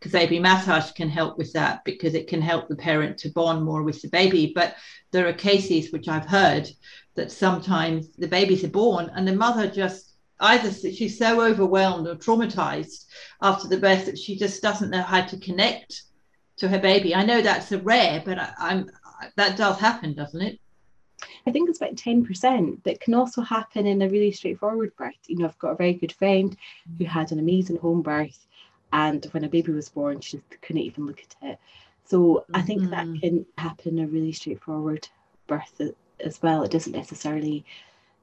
because 0.00 0.12
baby 0.12 0.38
massage 0.38 0.92
can 0.92 1.10
help 1.10 1.36
with 1.36 1.52
that 1.52 1.84
because 1.84 2.14
it 2.14 2.26
can 2.26 2.40
help 2.40 2.68
the 2.68 2.76
parent 2.76 3.18
to 3.18 3.28
bond 3.28 3.62
more 3.62 3.82
with 3.82 4.00
the 4.00 4.08
baby. 4.08 4.50
But 4.54 4.74
there 5.10 5.28
are 5.28 5.32
cases 5.32 5.92
which 5.92 6.08
I've 6.08 6.26
heard 6.26 6.68
that 7.16 7.30
sometimes 7.30 8.08
the 8.16 8.26
babies 8.26 8.64
are 8.64 8.68
born 8.68 9.10
and 9.14 9.28
the 9.28 9.36
mother 9.36 9.68
just 9.68 10.14
either 10.40 10.72
she's 10.72 11.18
so 11.18 11.42
overwhelmed 11.42 12.08
or 12.08 12.14
traumatized 12.14 13.04
after 13.42 13.68
the 13.68 13.76
birth 13.76 14.06
that 14.06 14.18
she 14.18 14.36
just 14.36 14.62
doesn't 14.62 14.88
know 14.88 15.02
how 15.02 15.20
to 15.20 15.38
connect 15.38 16.04
to 16.56 16.68
her 16.68 16.78
baby. 16.78 17.14
I 17.14 17.24
know 17.24 17.42
that's 17.42 17.70
a 17.72 17.78
rare, 17.78 18.22
but 18.24 18.38
I, 18.38 18.52
I'm 18.58 18.90
that 19.36 19.58
does 19.58 19.78
happen, 19.78 20.14
doesn't 20.14 20.40
it? 20.40 20.58
I 21.46 21.50
think 21.50 21.68
it's 21.68 21.78
about 21.80 21.96
10%, 21.96 22.78
but 22.82 23.00
can 23.00 23.12
also 23.12 23.42
happen 23.42 23.86
in 23.86 24.00
a 24.00 24.08
really 24.08 24.32
straightforward 24.32 24.96
birth. 24.96 25.14
You 25.26 25.36
know, 25.36 25.44
I've 25.46 25.58
got 25.58 25.72
a 25.72 25.76
very 25.76 25.92
good 25.92 26.12
friend 26.12 26.56
who 26.96 27.04
had 27.04 27.32
an 27.32 27.38
amazing 27.38 27.76
home 27.76 28.00
birth, 28.00 28.46
and 28.92 29.24
when 29.32 29.44
a 29.44 29.48
baby 29.48 29.72
was 29.72 29.88
born, 29.88 30.20
she 30.20 30.38
just 30.38 30.62
couldn't 30.62 30.82
even 30.82 31.06
look 31.06 31.20
at 31.20 31.50
it. 31.50 31.58
So 32.04 32.44
I 32.52 32.62
think 32.62 32.82
mm-hmm. 32.82 32.90
that 32.90 33.20
can 33.20 33.46
happen 33.56 34.00
a 34.00 34.06
really 34.06 34.32
straightforward 34.32 35.06
birth 35.46 35.80
as 36.18 36.42
well. 36.42 36.62
It 36.64 36.70
doesn't 36.72 36.92
necessarily 36.92 37.64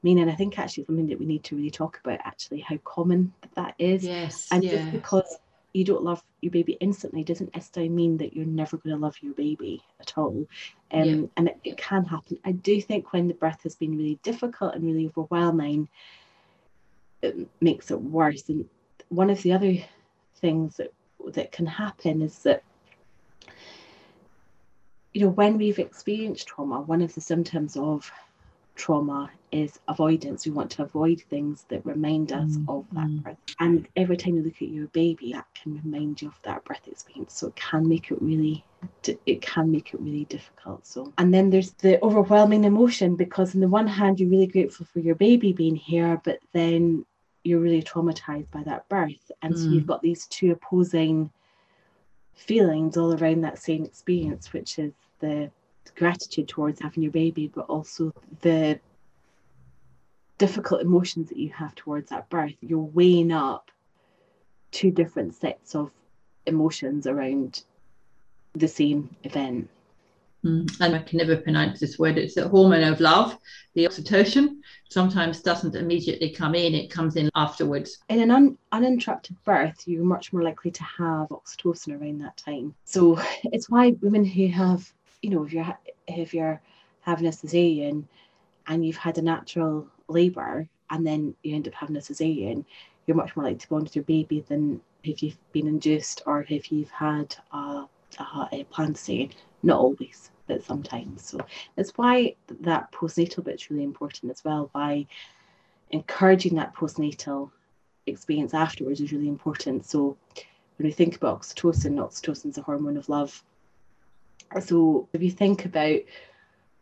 mean, 0.02 0.18
and 0.18 0.30
I 0.30 0.34
think 0.34 0.58
actually 0.58 0.84
something 0.84 1.06
that 1.06 1.18
we 1.18 1.26
need 1.26 1.44
to 1.44 1.56
really 1.56 1.70
talk 1.70 1.98
about 2.04 2.20
actually 2.24 2.60
how 2.60 2.76
common 2.78 3.32
that 3.54 3.74
is. 3.78 4.04
Yes. 4.04 4.48
And 4.50 4.62
yeah. 4.62 4.72
just 4.72 4.92
because 4.92 5.38
you 5.72 5.84
don't 5.84 6.02
love 6.02 6.22
your 6.40 6.50
baby 6.50 6.76
instantly 6.80 7.24
doesn't 7.24 7.54
necessarily 7.54 7.88
mean 7.88 8.16
that 8.18 8.34
you're 8.34 8.46
never 8.46 8.76
going 8.76 8.94
to 8.94 9.00
love 9.00 9.16
your 9.20 9.34
baby 9.34 9.82
at 10.00 10.16
all. 10.16 10.46
Um, 10.92 11.04
yeah. 11.04 11.26
And 11.36 11.48
it, 11.48 11.58
it, 11.64 11.76
can 11.76 12.04
happen. 12.04 12.38
I 12.44 12.52
do 12.52 12.80
think 12.80 13.12
when 13.12 13.28
the 13.28 13.34
birth 13.34 13.62
has 13.62 13.74
been 13.74 13.96
really 13.96 14.18
difficult 14.22 14.74
and 14.74 14.84
really 14.84 15.06
overwhelming, 15.06 15.88
it 17.22 17.48
makes 17.60 17.90
it 17.90 18.00
worse. 18.00 18.48
And 18.48 18.66
one 19.08 19.30
of 19.30 19.42
the 19.42 19.52
other 19.52 19.76
things 20.38 20.76
that 20.76 20.92
that 21.34 21.52
can 21.52 21.66
happen 21.66 22.22
is 22.22 22.38
that 22.40 22.62
you 25.12 25.22
know 25.22 25.30
when 25.30 25.58
we've 25.58 25.78
experienced 25.78 26.46
trauma, 26.46 26.80
one 26.80 27.02
of 27.02 27.14
the 27.14 27.20
symptoms 27.20 27.76
of 27.76 28.10
trauma 28.78 29.30
is 29.50 29.80
avoidance. 29.88 30.46
We 30.46 30.52
want 30.52 30.70
to 30.72 30.82
avoid 30.82 31.20
things 31.28 31.64
that 31.68 31.84
remind 31.84 32.32
us 32.32 32.56
mm, 32.56 32.68
of 32.68 32.86
that 32.92 33.06
mm. 33.06 33.22
birth. 33.22 33.36
And 33.58 33.88
every 33.96 34.16
time 34.16 34.36
you 34.36 34.42
look 34.42 34.62
at 34.62 34.68
your 34.68 34.86
baby, 34.88 35.32
that 35.32 35.46
can 35.60 35.80
remind 35.84 36.22
you 36.22 36.28
of 36.28 36.38
that 36.44 36.64
breath 36.64 36.86
experience. 36.86 37.34
So 37.34 37.48
it 37.48 37.56
can 37.56 37.86
make 37.88 38.10
it 38.10 38.22
really 38.22 38.64
it 39.04 39.42
can 39.42 39.72
make 39.72 39.92
it 39.92 40.00
really 40.00 40.24
difficult. 40.26 40.86
So 40.86 41.12
and 41.18 41.34
then 41.34 41.50
there's 41.50 41.72
the 41.72 42.02
overwhelming 42.02 42.64
emotion 42.64 43.16
because 43.16 43.54
on 43.54 43.60
the 43.60 43.68
one 43.68 43.88
hand 43.88 44.20
you're 44.20 44.30
really 44.30 44.46
grateful 44.46 44.86
for 44.86 45.00
your 45.00 45.16
baby 45.16 45.52
being 45.52 45.76
here, 45.76 46.20
but 46.24 46.38
then 46.52 47.04
you're 47.48 47.60
really 47.60 47.82
traumatized 47.82 48.50
by 48.50 48.62
that 48.64 48.88
birth. 48.88 49.30
And 49.42 49.54
mm. 49.54 49.58
so 49.58 49.70
you've 49.70 49.84
mm. 49.84 49.88
got 49.88 50.02
these 50.02 50.26
two 50.26 50.52
opposing 50.52 51.30
feelings 52.34 52.96
all 52.96 53.14
around 53.14 53.40
that 53.40 53.58
same 53.58 53.84
experience, 53.84 54.52
which 54.52 54.78
is 54.78 54.92
the 55.20 55.50
gratitude 55.96 56.46
towards 56.46 56.80
having 56.80 57.02
your 57.02 57.12
baby, 57.12 57.50
but 57.52 57.66
also 57.66 58.12
the 58.42 58.78
difficult 60.36 60.82
emotions 60.82 61.30
that 61.30 61.38
you 61.38 61.50
have 61.50 61.74
towards 61.74 62.10
that 62.10 62.28
birth. 62.28 62.54
You're 62.60 62.78
weighing 62.78 63.32
up 63.32 63.70
two 64.70 64.90
different 64.90 65.34
sets 65.34 65.74
of 65.74 65.90
emotions 66.46 67.06
around 67.06 67.64
the 68.52 68.68
same 68.68 69.16
event. 69.24 69.70
Mm. 70.44 70.80
And 70.80 70.94
I 70.94 71.00
can 71.00 71.18
never 71.18 71.36
pronounce 71.36 71.80
this 71.80 71.98
word. 71.98 72.16
It's 72.16 72.36
a 72.36 72.48
hormone 72.48 72.84
of 72.84 73.00
love, 73.00 73.36
the 73.74 73.86
oxytocin. 73.86 74.58
Sometimes 74.88 75.42
doesn't 75.42 75.74
immediately 75.74 76.30
come 76.30 76.54
in; 76.54 76.74
it 76.74 76.90
comes 76.90 77.16
in 77.16 77.28
afterwards. 77.34 77.98
In 78.08 78.20
an 78.20 78.30
un- 78.30 78.58
uninterrupted 78.70 79.36
birth, 79.44 79.82
you're 79.86 80.04
much 80.04 80.32
more 80.32 80.42
likely 80.42 80.70
to 80.70 80.84
have 80.84 81.28
oxytocin 81.30 82.00
around 82.00 82.20
that 82.22 82.36
time. 82.36 82.74
So 82.84 83.20
it's 83.44 83.68
why 83.68 83.96
women 84.00 84.24
who 84.24 84.46
have 84.48 84.92
you 85.22 85.30
know, 85.30 85.44
if 85.44 85.52
you're 85.52 85.78
if 86.06 86.34
you're 86.34 86.60
having 87.00 87.26
a 87.26 87.30
cesarean 87.30 88.04
and 88.66 88.84
you've 88.84 88.96
had 88.96 89.18
a 89.18 89.22
natural 89.22 89.86
labour 90.08 90.68
and 90.90 91.06
then 91.06 91.34
you 91.42 91.54
end 91.54 91.68
up 91.68 91.74
having 91.74 91.96
a 91.96 92.00
cesarean, 92.00 92.64
you're 93.06 93.16
much 93.16 93.36
more 93.36 93.44
likely 93.44 93.58
to 93.58 93.68
bond 93.68 93.84
with 93.84 93.96
your 93.96 94.04
baby 94.04 94.44
than 94.48 94.80
if 95.04 95.22
you've 95.22 95.38
been 95.52 95.66
induced 95.66 96.22
or 96.26 96.46
if 96.48 96.70
you've 96.72 96.90
had 96.90 97.34
a, 97.52 97.84
a, 98.18 98.64
planned 98.70 98.96
cesarean. 98.96 99.32
Not 99.62 99.80
always, 99.80 100.30
but 100.46 100.62
sometimes. 100.62 101.26
So 101.26 101.38
that's 101.76 101.90
why 101.96 102.36
that 102.60 102.92
postnatal 102.92 103.44
bit's 103.44 103.70
really 103.70 103.84
important 103.84 104.30
as 104.30 104.44
well. 104.44 104.70
By 104.72 105.06
encouraging 105.90 106.54
that 106.56 106.74
postnatal 106.74 107.50
experience 108.06 108.54
afterwards 108.54 109.00
is 109.00 109.12
really 109.12 109.28
important. 109.28 109.84
So 109.84 110.16
when 110.76 110.86
we 110.86 110.92
think 110.92 111.16
about 111.16 111.40
oxytocin, 111.40 111.94
oxytocin 111.94 112.50
is 112.50 112.58
a 112.58 112.62
hormone 112.62 112.96
of 112.96 113.08
love 113.08 113.42
so 114.60 115.08
if 115.12 115.22
you 115.22 115.30
think 115.30 115.64
about 115.64 116.00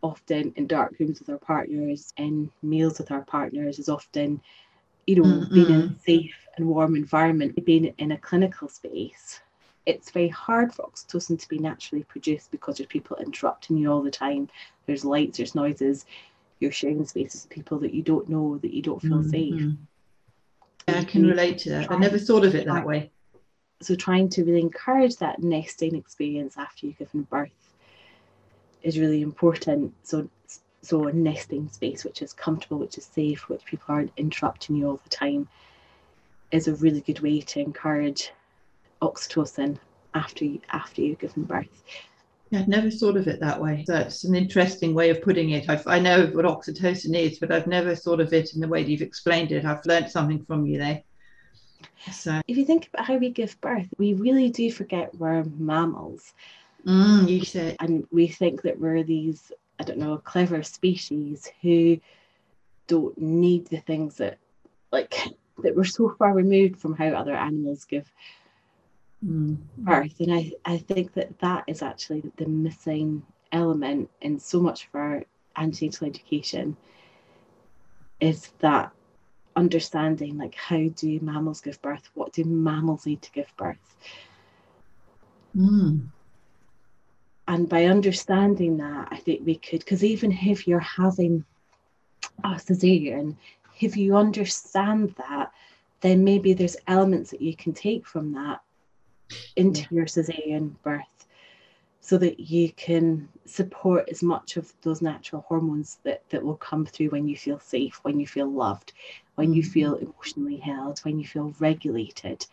often 0.02 0.52
in 0.56 0.66
dark 0.66 0.94
rooms 1.00 1.18
with 1.18 1.28
our 1.28 1.38
partners 1.38 2.12
and 2.16 2.50
meals 2.62 2.98
with 2.98 3.10
our 3.10 3.22
partners 3.22 3.78
is 3.78 3.88
often, 3.88 4.40
you 5.06 5.16
know, 5.16 5.22
mm 5.22 5.52
being 5.52 5.70
in 5.70 5.80
a 5.80 5.98
safe 5.98 6.34
and 6.56 6.66
warm 6.66 6.96
environment, 6.96 7.64
being 7.64 7.86
in 7.98 8.12
a 8.12 8.18
clinical 8.18 8.68
space. 8.68 9.40
It's 9.86 10.10
very 10.10 10.28
hard 10.28 10.74
for 10.74 10.82
oxytocin 10.82 11.40
to 11.40 11.48
be 11.48 11.58
naturally 11.58 12.04
produced 12.04 12.50
because 12.50 12.76
there's 12.76 12.88
people 12.88 13.16
interrupting 13.16 13.76
you 13.76 13.90
all 13.90 14.02
the 14.02 14.10
time. 14.10 14.48
There's 14.86 15.04
lights, 15.04 15.38
there's 15.38 15.54
noises. 15.54 16.06
You're 16.60 16.72
sharing 16.72 17.04
spaces 17.06 17.44
with 17.44 17.50
people 17.50 17.78
that 17.80 17.94
you 17.94 18.02
don't 18.02 18.28
know, 18.28 18.58
that 18.58 18.74
you 18.74 18.82
don't 18.82 19.00
feel 19.00 19.22
mm 19.22 19.30
safe. 19.30 19.72
Yeah, 20.88 21.00
I 21.00 21.04
can 21.04 21.26
relate 21.26 21.58
to 21.58 21.70
that. 21.70 21.90
I 21.90 21.96
never 21.96 22.18
thought 22.18 22.44
of 22.44 22.54
it 22.54 22.66
that 22.66 22.86
way 22.86 23.10
so 23.82 23.94
trying 23.94 24.28
to 24.30 24.44
really 24.44 24.60
encourage 24.60 25.16
that 25.16 25.42
nesting 25.42 25.94
experience 25.94 26.56
after 26.56 26.86
you've 26.86 26.98
given 26.98 27.22
birth 27.22 27.50
is 28.82 28.98
really 28.98 29.22
important 29.22 29.92
so 30.02 30.28
so 30.82 31.08
a 31.08 31.12
nesting 31.12 31.68
space 31.68 32.04
which 32.04 32.22
is 32.22 32.32
comfortable 32.32 32.78
which 32.78 32.96
is 32.96 33.04
safe 33.04 33.48
which 33.48 33.64
people 33.64 33.94
aren't 33.94 34.12
interrupting 34.16 34.76
you 34.76 34.88
all 34.88 35.00
the 35.02 35.10
time 35.10 35.48
is 36.52 36.68
a 36.68 36.74
really 36.76 37.00
good 37.00 37.20
way 37.20 37.40
to 37.40 37.60
encourage 37.60 38.30
oxytocin 39.02 39.78
after 40.14 40.44
you 40.44 40.60
after 40.70 41.02
you've 41.02 41.18
given 41.18 41.44
birth 41.44 41.82
yeah, 42.50 42.60
I've 42.60 42.68
never 42.68 42.90
thought 42.90 43.16
of 43.16 43.26
it 43.26 43.40
that 43.40 43.60
way. 43.60 43.84
That's 43.88 44.24
an 44.24 44.36
interesting 44.36 44.94
way 44.94 45.10
of 45.10 45.20
putting 45.20 45.50
it. 45.50 45.68
I've, 45.68 45.86
i 45.86 45.98
know 45.98 46.26
what 46.26 46.44
oxytocin 46.44 47.16
is, 47.16 47.38
but 47.38 47.50
I've 47.50 47.66
never 47.66 47.94
thought 47.96 48.20
of 48.20 48.32
it 48.32 48.54
in 48.54 48.60
the 48.60 48.68
way 48.68 48.82
that 48.82 48.90
you've 48.90 49.02
explained 49.02 49.50
it. 49.50 49.64
I've 49.64 49.84
learned 49.84 50.10
something 50.10 50.44
from 50.44 50.64
you 50.64 50.78
there. 50.78 51.02
So, 52.12 52.40
if 52.46 52.56
you 52.56 52.64
think 52.64 52.88
about 52.88 53.06
how 53.06 53.16
we 53.16 53.30
give 53.30 53.60
birth, 53.60 53.88
we 53.98 54.14
really 54.14 54.48
do 54.50 54.70
forget 54.70 55.14
we're 55.16 55.42
mammals. 55.58 56.34
Mm, 56.86 57.28
you 57.28 57.44
said, 57.44 57.76
and 57.80 58.06
we 58.12 58.28
think 58.28 58.62
that 58.62 58.78
we're 58.78 59.02
these, 59.02 59.50
I 59.80 59.84
don't 59.84 59.98
know, 59.98 60.16
clever 60.18 60.62
species 60.62 61.50
who 61.62 61.98
don't 62.86 63.18
need 63.18 63.66
the 63.66 63.78
things 63.78 64.16
that, 64.18 64.38
like, 64.92 65.14
that 65.64 65.74
we're 65.74 65.84
so 65.84 66.14
far 66.16 66.32
removed 66.32 66.78
from 66.78 66.94
how 66.94 67.08
other 67.08 67.34
animals 67.34 67.84
give 67.84 68.10
mm. 69.26 69.56
birth. 69.78 70.20
And 70.20 70.32
I, 70.32 70.52
I 70.64 70.78
think 70.78 71.14
that 71.14 71.38
that 71.40 71.64
is 71.66 71.82
actually 71.82 72.22
the 72.36 72.46
missing 72.46 73.22
element 73.52 74.10
in 74.20 74.38
so 74.38 74.60
much 74.60 74.86
of 74.86 74.94
our 74.94 75.24
antenatal 75.56 76.06
education 76.06 76.76
is 78.20 78.50
that 78.60 78.92
understanding 79.56 80.36
like 80.36 80.54
how 80.54 80.88
do 80.96 81.18
mammals 81.20 81.62
give 81.62 81.80
birth 81.80 82.10
what 82.14 82.32
do 82.32 82.44
mammals 82.44 83.06
need 83.06 83.22
to 83.22 83.32
give 83.32 83.50
birth 83.56 83.96
mm. 85.56 86.06
and 87.48 87.68
by 87.68 87.86
understanding 87.86 88.76
that 88.76 89.08
i 89.10 89.16
think 89.16 89.40
we 89.46 89.54
could 89.54 89.78
because 89.78 90.04
even 90.04 90.30
if 90.30 90.68
you're 90.68 90.78
having 90.78 91.42
a 92.44 92.48
cesarean 92.48 93.34
if 93.80 93.96
you 93.96 94.14
understand 94.14 95.14
that 95.16 95.50
then 96.02 96.22
maybe 96.22 96.52
there's 96.52 96.76
elements 96.86 97.30
that 97.30 97.40
you 97.40 97.56
can 97.56 97.72
take 97.72 98.06
from 98.06 98.34
that 98.34 98.60
into 99.56 99.82
yeah. 99.82 99.88
your 99.90 100.06
cesarean 100.06 100.74
birth 100.82 101.26
so 102.00 102.16
that 102.18 102.38
you 102.38 102.70
can 102.72 103.28
support 103.46 104.08
as 104.08 104.22
much 104.22 104.56
of 104.56 104.72
those 104.82 105.02
natural 105.02 105.44
hormones 105.48 105.98
that, 106.04 106.22
that 106.30 106.42
will 106.42 106.56
come 106.56 106.86
through 106.86 107.08
when 107.08 107.26
you 107.26 107.36
feel 107.36 107.58
safe, 107.58 107.98
when 108.02 108.20
you 108.20 108.26
feel 108.26 108.48
loved, 108.48 108.92
when 109.34 109.52
you 109.52 109.62
feel 109.62 109.96
mm-hmm. 109.96 110.04
emotionally 110.04 110.56
held, 110.56 111.00
when 111.00 111.18
you 111.18 111.26
feel 111.26 111.52
regulated. 111.58 112.46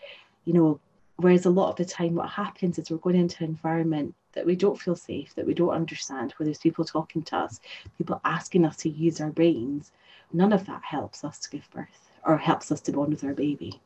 You 0.46 0.54
know, 0.54 0.80
whereas 1.18 1.46
a 1.46 1.52
lot 1.52 1.70
of 1.70 1.76
the 1.76 1.86
time 1.86 2.16
what 2.16 2.30
happens 2.30 2.80
is 2.80 2.90
we're 2.90 2.98
going 2.98 3.16
into 3.16 3.44
an 3.44 3.52
environment 3.52 4.16
that 4.32 4.46
we 4.46 4.56
don't 4.56 4.82
feel 4.82 4.96
safe, 4.96 5.36
that 5.36 5.46
we 5.46 5.54
don't 5.54 5.70
understand, 5.70 6.34
where 6.38 6.46
there's 6.46 6.58
people 6.58 6.84
talking 6.84 7.22
to 7.22 7.38
us, 7.38 7.60
people 7.98 8.20
asking 8.26 8.66
us 8.66 8.78
to 8.78 8.90
use 8.90 9.22
our 9.22 9.30
brains. 9.30 9.92
None 10.32 10.52
of 10.52 10.66
that 10.66 10.82
helps 10.84 11.24
us 11.24 11.38
to 11.42 11.52
give 11.52 11.70
birth 11.70 12.10
or 12.26 12.38
helps 12.38 12.72
us 12.72 12.82
to 12.82 12.92
bond 12.92 13.12
with 13.12 13.24
our 13.24 13.36
baby. 13.36 13.80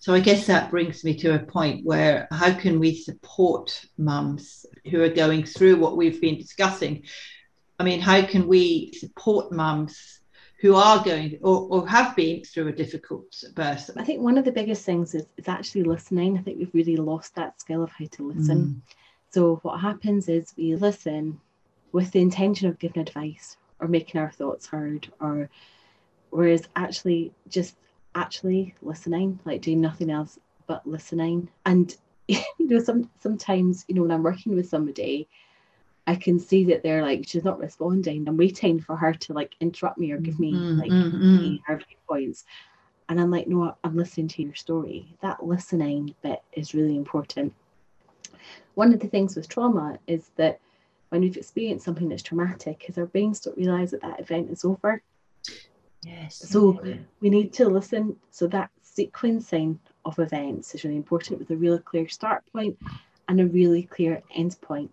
So 0.00 0.14
I 0.14 0.20
guess 0.20 0.46
that 0.46 0.70
brings 0.70 1.04
me 1.04 1.14
to 1.18 1.34
a 1.34 1.38
point 1.38 1.84
where 1.84 2.26
how 2.30 2.54
can 2.54 2.80
we 2.80 2.94
support 2.94 3.84
mums 3.98 4.64
who 4.90 5.02
are 5.02 5.10
going 5.10 5.44
through 5.44 5.76
what 5.76 5.98
we've 5.98 6.22
been 6.22 6.38
discussing? 6.38 7.04
I 7.78 7.84
mean, 7.84 8.00
how 8.00 8.24
can 8.24 8.48
we 8.48 8.94
support 8.94 9.52
mums 9.52 10.20
who 10.62 10.74
are 10.74 11.04
going 11.04 11.38
or, 11.42 11.68
or 11.70 11.86
have 11.86 12.16
been 12.16 12.42
through 12.44 12.68
a 12.68 12.72
difficult 12.72 13.26
birth? 13.54 13.90
I 13.94 14.04
think 14.04 14.22
one 14.22 14.38
of 14.38 14.46
the 14.46 14.52
biggest 14.52 14.86
things 14.86 15.14
is, 15.14 15.26
is 15.36 15.48
actually 15.48 15.84
listening. 15.84 16.38
I 16.38 16.40
think 16.40 16.58
we've 16.58 16.74
really 16.74 16.96
lost 16.96 17.34
that 17.34 17.60
skill 17.60 17.82
of 17.82 17.90
how 17.90 18.06
to 18.06 18.28
listen. 18.28 18.58
Mm. 18.58 18.94
So 19.28 19.56
what 19.56 19.80
happens 19.80 20.30
is 20.30 20.54
we 20.56 20.76
listen 20.76 21.38
with 21.92 22.10
the 22.12 22.20
intention 22.20 22.68
of 22.68 22.78
giving 22.78 23.02
advice 23.02 23.58
or 23.78 23.86
making 23.86 24.18
our 24.18 24.30
thoughts 24.30 24.66
heard 24.66 25.12
or 25.20 25.50
whereas 26.30 26.68
actually 26.74 27.32
just 27.48 27.76
actually 28.14 28.74
listening, 28.82 29.38
like 29.44 29.62
doing 29.62 29.80
nothing 29.80 30.10
else 30.10 30.38
but 30.66 30.86
listening. 30.86 31.48
And 31.66 31.94
you 32.28 32.40
know, 32.58 32.80
some 32.80 33.10
sometimes, 33.20 33.84
you 33.88 33.94
know, 33.94 34.02
when 34.02 34.10
I'm 34.10 34.22
working 34.22 34.54
with 34.54 34.68
somebody, 34.68 35.28
I 36.06 36.14
can 36.16 36.38
see 36.38 36.64
that 36.64 36.82
they're 36.82 37.02
like, 37.02 37.26
she's 37.26 37.44
not 37.44 37.58
responding. 37.58 38.26
I'm 38.26 38.36
waiting 38.36 38.80
for 38.80 38.96
her 38.96 39.12
to 39.12 39.32
like 39.32 39.54
interrupt 39.60 39.98
me 39.98 40.12
or 40.12 40.18
give 40.18 40.40
me 40.40 40.52
mm-hmm, 40.52 40.78
like 40.78 40.90
mm-hmm. 40.90 41.56
her 41.66 41.76
viewpoints. 41.86 42.44
And 43.08 43.20
I'm 43.20 43.30
like, 43.30 43.48
no, 43.48 43.76
I'm 43.82 43.96
listening 43.96 44.28
to 44.28 44.42
your 44.42 44.54
story. 44.54 45.16
That 45.20 45.44
listening 45.44 46.14
bit 46.22 46.42
is 46.52 46.74
really 46.74 46.96
important. 46.96 47.52
One 48.74 48.94
of 48.94 49.00
the 49.00 49.08
things 49.08 49.34
with 49.34 49.48
trauma 49.48 49.98
is 50.06 50.30
that 50.36 50.60
when 51.10 51.22
we've 51.22 51.36
experienced 51.36 51.84
something 51.84 52.08
that's 52.08 52.22
traumatic, 52.22 52.86
is 52.88 52.96
our 52.98 53.06
brains 53.06 53.40
don't 53.40 53.56
realize 53.56 53.90
that 53.90 54.02
that 54.02 54.20
event 54.20 54.50
is 54.50 54.64
over. 54.64 55.02
Yes. 56.02 56.36
So 56.36 56.80
we 57.20 57.30
need 57.30 57.52
to 57.54 57.68
listen. 57.68 58.16
So 58.30 58.46
that 58.48 58.70
sequencing 58.84 59.78
of 60.04 60.18
events 60.18 60.74
is 60.74 60.84
really 60.84 60.96
important 60.96 61.38
with 61.38 61.50
a 61.50 61.56
really 61.56 61.78
clear 61.78 62.08
start 62.08 62.42
point 62.52 62.78
and 63.28 63.40
a 63.40 63.46
really 63.46 63.82
clear 63.84 64.22
end 64.34 64.56
point. 64.60 64.90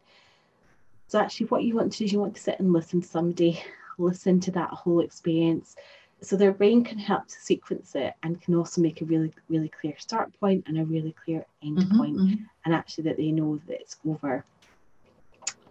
So 1.07 1.19
actually 1.19 1.47
what 1.47 1.63
you 1.63 1.75
want 1.75 1.93
to 1.93 1.97
do 1.99 2.05
is 2.05 2.11
you 2.11 2.19
want 2.19 2.35
to 2.35 2.41
sit 2.41 2.59
and 2.59 2.73
listen 2.73 3.01
to 3.01 3.07
somebody, 3.07 3.61
listen 3.97 4.39
to 4.41 4.51
that 4.51 4.69
whole 4.69 4.99
experience. 4.99 5.75
So 6.21 6.35
their 6.35 6.51
brain 6.51 6.83
can 6.83 6.97
help 6.97 7.27
to 7.27 7.35
sequence 7.39 7.95
it 7.95 8.13
and 8.23 8.41
can 8.41 8.55
also 8.55 8.81
make 8.81 9.01
a 9.01 9.05
really, 9.05 9.31
really 9.49 9.69
clear 9.69 9.93
start 9.97 10.37
point 10.39 10.65
and 10.67 10.77
a 10.77 10.83
really 10.83 11.13
clear 11.23 11.45
end 11.63 11.77
mm-hmm, 11.77 11.97
point, 11.97 12.17
mm-hmm. 12.17 12.43
and 12.65 12.73
actually 12.73 13.05
that 13.05 13.17
they 13.17 13.31
know 13.31 13.59
that 13.67 13.79
it's 13.79 13.97
over. 14.07 14.43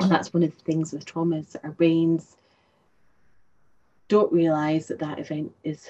And 0.01 0.11
that's 0.11 0.33
one 0.33 0.43
of 0.43 0.57
the 0.57 0.65
things 0.65 0.93
with 0.93 1.05
traumas 1.05 1.53
that 1.53 1.65
our 1.65 1.73
brains 1.73 2.37
don't 4.09 4.33
realize 4.33 4.89
that 4.89 4.99
that 5.01 5.19
event 5.19 5.53
is 5.65 5.89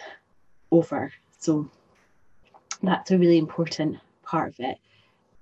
over. 0.71 1.13
So 1.39 1.71
that's 2.83 3.11
a 3.11 3.19
really 3.19 3.39
important 3.39 3.99
part 4.23 4.49
of 4.49 4.61
it 4.61 4.79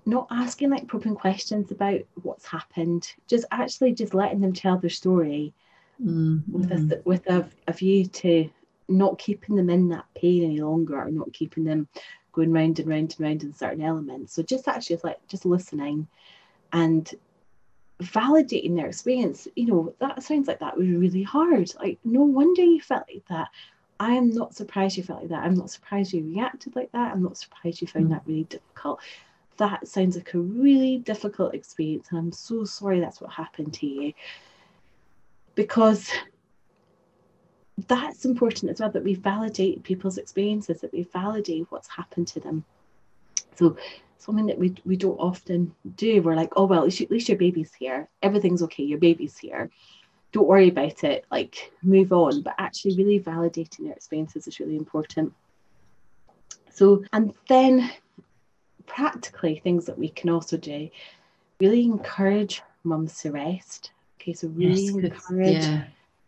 not 0.05 0.27
asking 0.29 0.69
like 0.69 0.87
probing 0.87 1.15
questions 1.15 1.71
about 1.71 2.01
what's 2.21 2.45
happened, 2.45 3.11
just 3.27 3.45
actually 3.51 3.93
just 3.93 4.13
letting 4.13 4.39
them 4.39 4.53
tell 4.53 4.77
their 4.77 4.89
story 4.89 5.53
mm-hmm. 6.01 6.39
with 6.51 6.71
a 6.71 7.01
with 7.05 7.27
a, 7.27 7.49
a 7.67 7.73
view 7.73 8.05
to 8.05 8.49
not 8.87 9.17
keeping 9.17 9.55
them 9.55 9.69
in 9.69 9.89
that 9.89 10.05
pain 10.15 10.43
any 10.43 10.61
longer 10.61 10.99
or 10.99 11.09
not 11.09 11.33
keeping 11.33 11.63
them 11.63 11.87
going 12.33 12.51
round 12.51 12.77
and 12.79 12.87
round 12.87 13.15
and 13.17 13.19
round 13.19 13.43
in 13.43 13.53
certain 13.53 13.81
elements. 13.81 14.33
So 14.33 14.43
just 14.43 14.67
actually 14.67 14.99
like 15.03 15.25
just 15.27 15.45
listening 15.45 16.07
and 16.71 17.11
validating 18.01 18.75
their 18.75 18.87
experience. 18.87 19.47
You 19.55 19.67
know, 19.67 19.93
that 19.99 20.23
sounds 20.23 20.47
like 20.47 20.59
that 20.59 20.77
was 20.77 20.87
really 20.87 21.23
hard. 21.23 21.73
Like 21.79 21.99
no 22.03 22.21
wonder 22.21 22.63
you 22.63 22.81
felt 22.81 23.05
like 23.11 23.25
that. 23.29 23.49
I 23.99 24.11
am 24.13 24.29
not 24.29 24.53
surprised 24.53 24.97
you 24.97 25.03
felt 25.03 25.21
like 25.21 25.29
that. 25.29 25.43
I'm 25.43 25.55
not 25.55 25.69
surprised 25.69 26.11
you 26.11 26.23
reacted 26.23 26.75
like 26.75 26.91
that. 26.91 27.13
I'm 27.13 27.23
not 27.23 27.37
surprised 27.37 27.81
you 27.81 27.87
found 27.87 28.07
mm. 28.07 28.09
that 28.09 28.23
really 28.25 28.43
difficult 28.43 28.99
that 29.57 29.87
sounds 29.87 30.15
like 30.15 30.33
a 30.33 30.39
really 30.39 30.97
difficult 30.97 31.53
experience 31.53 32.07
and 32.09 32.19
i'm 32.19 32.31
so 32.31 32.65
sorry 32.65 32.99
that's 32.99 33.21
what 33.21 33.31
happened 33.31 33.73
to 33.73 33.87
you 33.87 34.13
because 35.55 36.11
that's 37.87 38.25
important 38.25 38.71
as 38.71 38.79
well 38.79 38.89
that 38.89 39.03
we 39.03 39.15
validate 39.15 39.83
people's 39.83 40.17
experiences 40.17 40.81
that 40.81 40.91
we 40.93 41.03
validate 41.03 41.65
what's 41.69 41.87
happened 41.87 42.27
to 42.27 42.39
them 42.39 42.63
so 43.55 43.75
something 44.17 44.45
that 44.47 44.57
we, 44.57 44.75
we 44.85 44.95
don't 44.95 45.17
often 45.17 45.73
do. 45.95 46.21
We're 46.21 46.35
like 46.35 46.53
oh 46.55 46.65
well 46.65 46.85
at 46.85 47.09
least, 47.09 47.29
your 47.29 47.37
baby's 47.37 47.73
here. 47.73 48.07
Everything's 48.21 48.63
okay. 48.63 48.83
Your 48.83 48.99
baby's 48.99 49.37
here. 49.37 49.69
Don't 50.31 50.47
worry 50.47 50.69
about 50.69 51.03
it. 51.03 51.25
Like 51.31 51.71
move 51.83 52.11
on. 52.11 52.41
But 52.41 52.55
actually 52.57 52.95
really 52.95 53.19
validating 53.19 53.85
their 53.85 53.93
experiences 53.93 54.47
is 54.47 54.59
really 54.59 54.77
important. 54.77 55.33
So 56.71 57.03
and 57.13 57.33
then 57.47 57.91
practically 58.85 59.59
things 59.63 59.85
that 59.85 59.97
we 59.97 60.09
can 60.09 60.29
also 60.29 60.57
do 60.57 60.89
really 61.59 61.83
encourage 61.83 62.61
mums 62.83 63.19
to 63.21 63.31
rest. 63.31 63.91
Okay 64.19 64.33
so 64.33 64.47
really 64.49 64.85
yes, 64.85 64.95
encourage 64.95 65.63
yeah. 65.63 65.83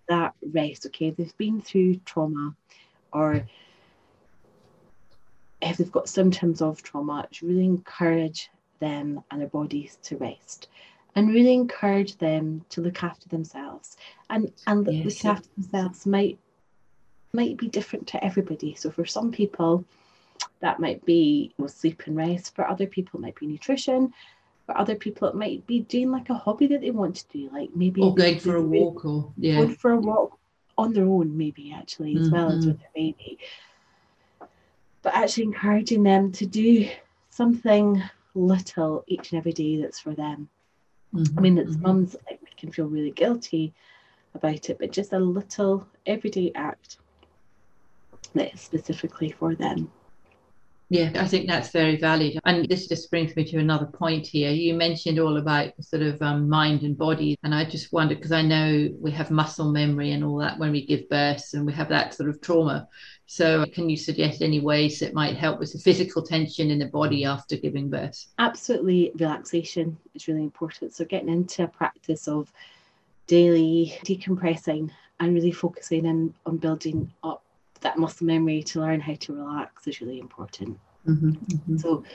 that 0.10 0.34
rest. 0.54 0.86
Okay 0.88 1.10
they've 1.12 1.38
been 1.38 1.62
through 1.62 1.95
trauma 2.06 2.56
or 3.12 3.45
if 5.69 5.77
they've 5.77 5.91
got 5.91 6.10
symptoms 6.10 6.62
of 6.62 6.82
trauma 6.84 7.27
to 7.32 7.47
really 7.47 7.65
encourage 7.65 8.49
them 8.80 9.21
and 9.32 9.41
their 9.41 9.47
bodies 9.47 9.97
to 10.03 10.17
rest 10.17 10.67
and 11.15 11.30
really 11.30 11.53
encourage 11.53 12.17
them 12.17 12.63
to 12.69 12.82
look 12.82 13.03
after 13.03 13.27
themselves 13.30 13.97
and 14.30 14.51
and 14.67 14.86
yes. 14.86 15.06
looking 15.06 15.32
after 15.32 15.49
themselves 15.58 16.06
might 16.06 16.38
might 17.34 17.58
be 17.58 17.67
different 17.67 18.08
to 18.08 18.23
everybody 18.23 18.75
so 18.75 18.91
for 18.91 19.06
some 19.06 19.32
people 19.32 19.84
that 20.60 20.80
might 20.80 21.03
be 21.06 21.53
you 21.58 21.63
know, 21.63 21.67
sleep 21.67 22.03
and 22.06 22.15
rest. 22.15 22.56
For 22.56 22.67
other 22.67 22.88
people, 22.88 23.19
it 23.19 23.23
might 23.23 23.39
be 23.39 23.47
nutrition. 23.47 24.13
For 24.65 24.77
other 24.77 24.95
people, 24.95 25.27
it 25.27 25.36
might 25.36 25.65
be 25.65 25.82
doing 25.82 26.12
like 26.12 26.30
a 26.30 26.34
hobby 26.34 26.67
that 26.67 26.82
they 26.82 26.91
want 26.91 27.15
to 27.17 27.25
do, 27.32 27.49
like 27.51 27.69
maybe 27.75 28.01
or 28.01 28.13
going 28.13 28.39
for 28.39 28.56
a 28.56 28.62
walk, 28.62 29.06
or 29.06 29.32
yeah, 29.38 29.56
going 29.56 29.75
for 29.75 29.91
a 29.91 29.97
walk 29.97 30.38
on 30.77 30.93
their 30.93 31.06
own, 31.06 31.38
maybe 31.38 31.73
actually 31.73 32.15
as 32.15 32.23
mm-hmm. 32.23 32.36
well 32.36 32.49
as 32.49 32.60
mm-hmm. 32.60 32.69
with 32.69 32.80
their 32.80 32.89
baby. 32.93 33.39
But 35.08 35.15
actually 35.15 35.46
encouraging 35.46 36.04
them 36.04 36.34
to 36.34 36.46
do 36.46 36.89
something 37.30 38.04
little 38.36 39.06
each 39.08 39.32
and 39.32 39.39
every 39.39 39.54
day 39.54 39.82
that's 39.82 40.02
for 40.02 40.13
them. 40.13 40.50
Mm-hmm. 41.15 41.39
I 41.39 41.41
mean, 41.41 41.58
it's 41.58 41.76
mm-hmm. 41.76 41.82
mums 41.82 42.17
like 42.30 42.41
we 42.41 42.50
can 42.58 42.74
feel 42.74 42.88
really 42.88 43.12
guilty 43.12 43.74
about 44.36 44.70
it, 44.70 44.78
but 44.78 44.91
just 44.91 45.13
a 45.13 45.17
little 45.17 45.88
everyday 46.06 46.52
act 46.56 46.98
that 48.36 48.54
is 48.54 48.60
specifically 48.60 49.32
for 49.32 49.56
them. 49.56 49.89
Yeah, 50.89 51.12
I 51.15 51.28
think 51.28 51.48
that's 51.48 51.72
very 51.72 51.98
valid. 51.98 52.39
And 52.46 52.67
this 52.67 52.88
just 52.88 53.10
brings 53.10 53.36
me 53.36 53.43
to 53.46 53.58
another 53.60 53.86
point 53.86 54.26
here. 54.26 54.52
You 54.52 54.74
mentioned 54.74 55.20
all 55.20 55.38
about 55.38 55.74
sort 55.82 56.02
of 56.02 56.22
um, 56.22 56.48
mind 56.48 56.84
and 56.84 56.98
body. 56.98 57.38
And 57.43 57.54
I 57.54 57.65
just 57.65 57.91
wonder 57.91 58.15
because 58.15 58.32
I 58.32 58.41
know 58.41 58.89
we 59.00 59.12
have 59.12 59.30
muscle 59.30 59.72
memory 59.72 60.12
and 60.12 60.24
all 60.24 60.38
that 60.38 60.60
when 60.60 60.72
we 60.72 60.86
give 60.86 61.10
birth 61.10 61.50
and 61.54 61.65
we 61.65 61.74
have 61.74 61.89
that 61.89 62.13
sort 62.13 62.30
of 62.30 62.39
trauma. 62.39 62.88
So, 63.30 63.66
can 63.66 63.90
you 63.90 63.98
suggest 63.98 64.42
any 64.42 64.62
ways 64.62 65.00
that 65.00 65.13
might 65.13 65.36
help 65.36 65.60
with 65.60 65.74
the 65.74 65.80
physical 65.80 66.24
tension 66.24 66.72
in 66.72 66.80
the 66.80 66.86
body 66.86 67.26
after 67.26 67.58
giving 67.58 67.90
birth? 67.90 68.26
Absolutely. 68.40 69.12
Relaxation 69.16 69.98
is 70.16 70.30
really 70.30 70.44
important. 70.44 70.94
So, 70.94 71.04
getting 71.04 71.28
into 71.28 71.66
a 71.66 71.68
practice 71.68 72.30
of 72.30 72.54
daily 73.28 73.98
decompressing 74.06 74.90
and 75.20 75.34
really 75.34 75.52
focusing 75.52 76.06
in 76.06 76.34
on 76.46 76.56
building 76.56 77.12
up 77.22 77.44
that 77.82 77.98
muscle 77.98 78.26
memory 78.26 78.63
to 78.63 78.80
learn 78.80 79.02
how 79.02 79.16
to 79.16 79.36
relax 79.36 79.88
is 79.88 80.00
really 80.00 80.20
important. 80.20 80.80
Mm-hmm, 81.06 81.32
mm-hmm. 81.32 81.78
So, 81.78 82.06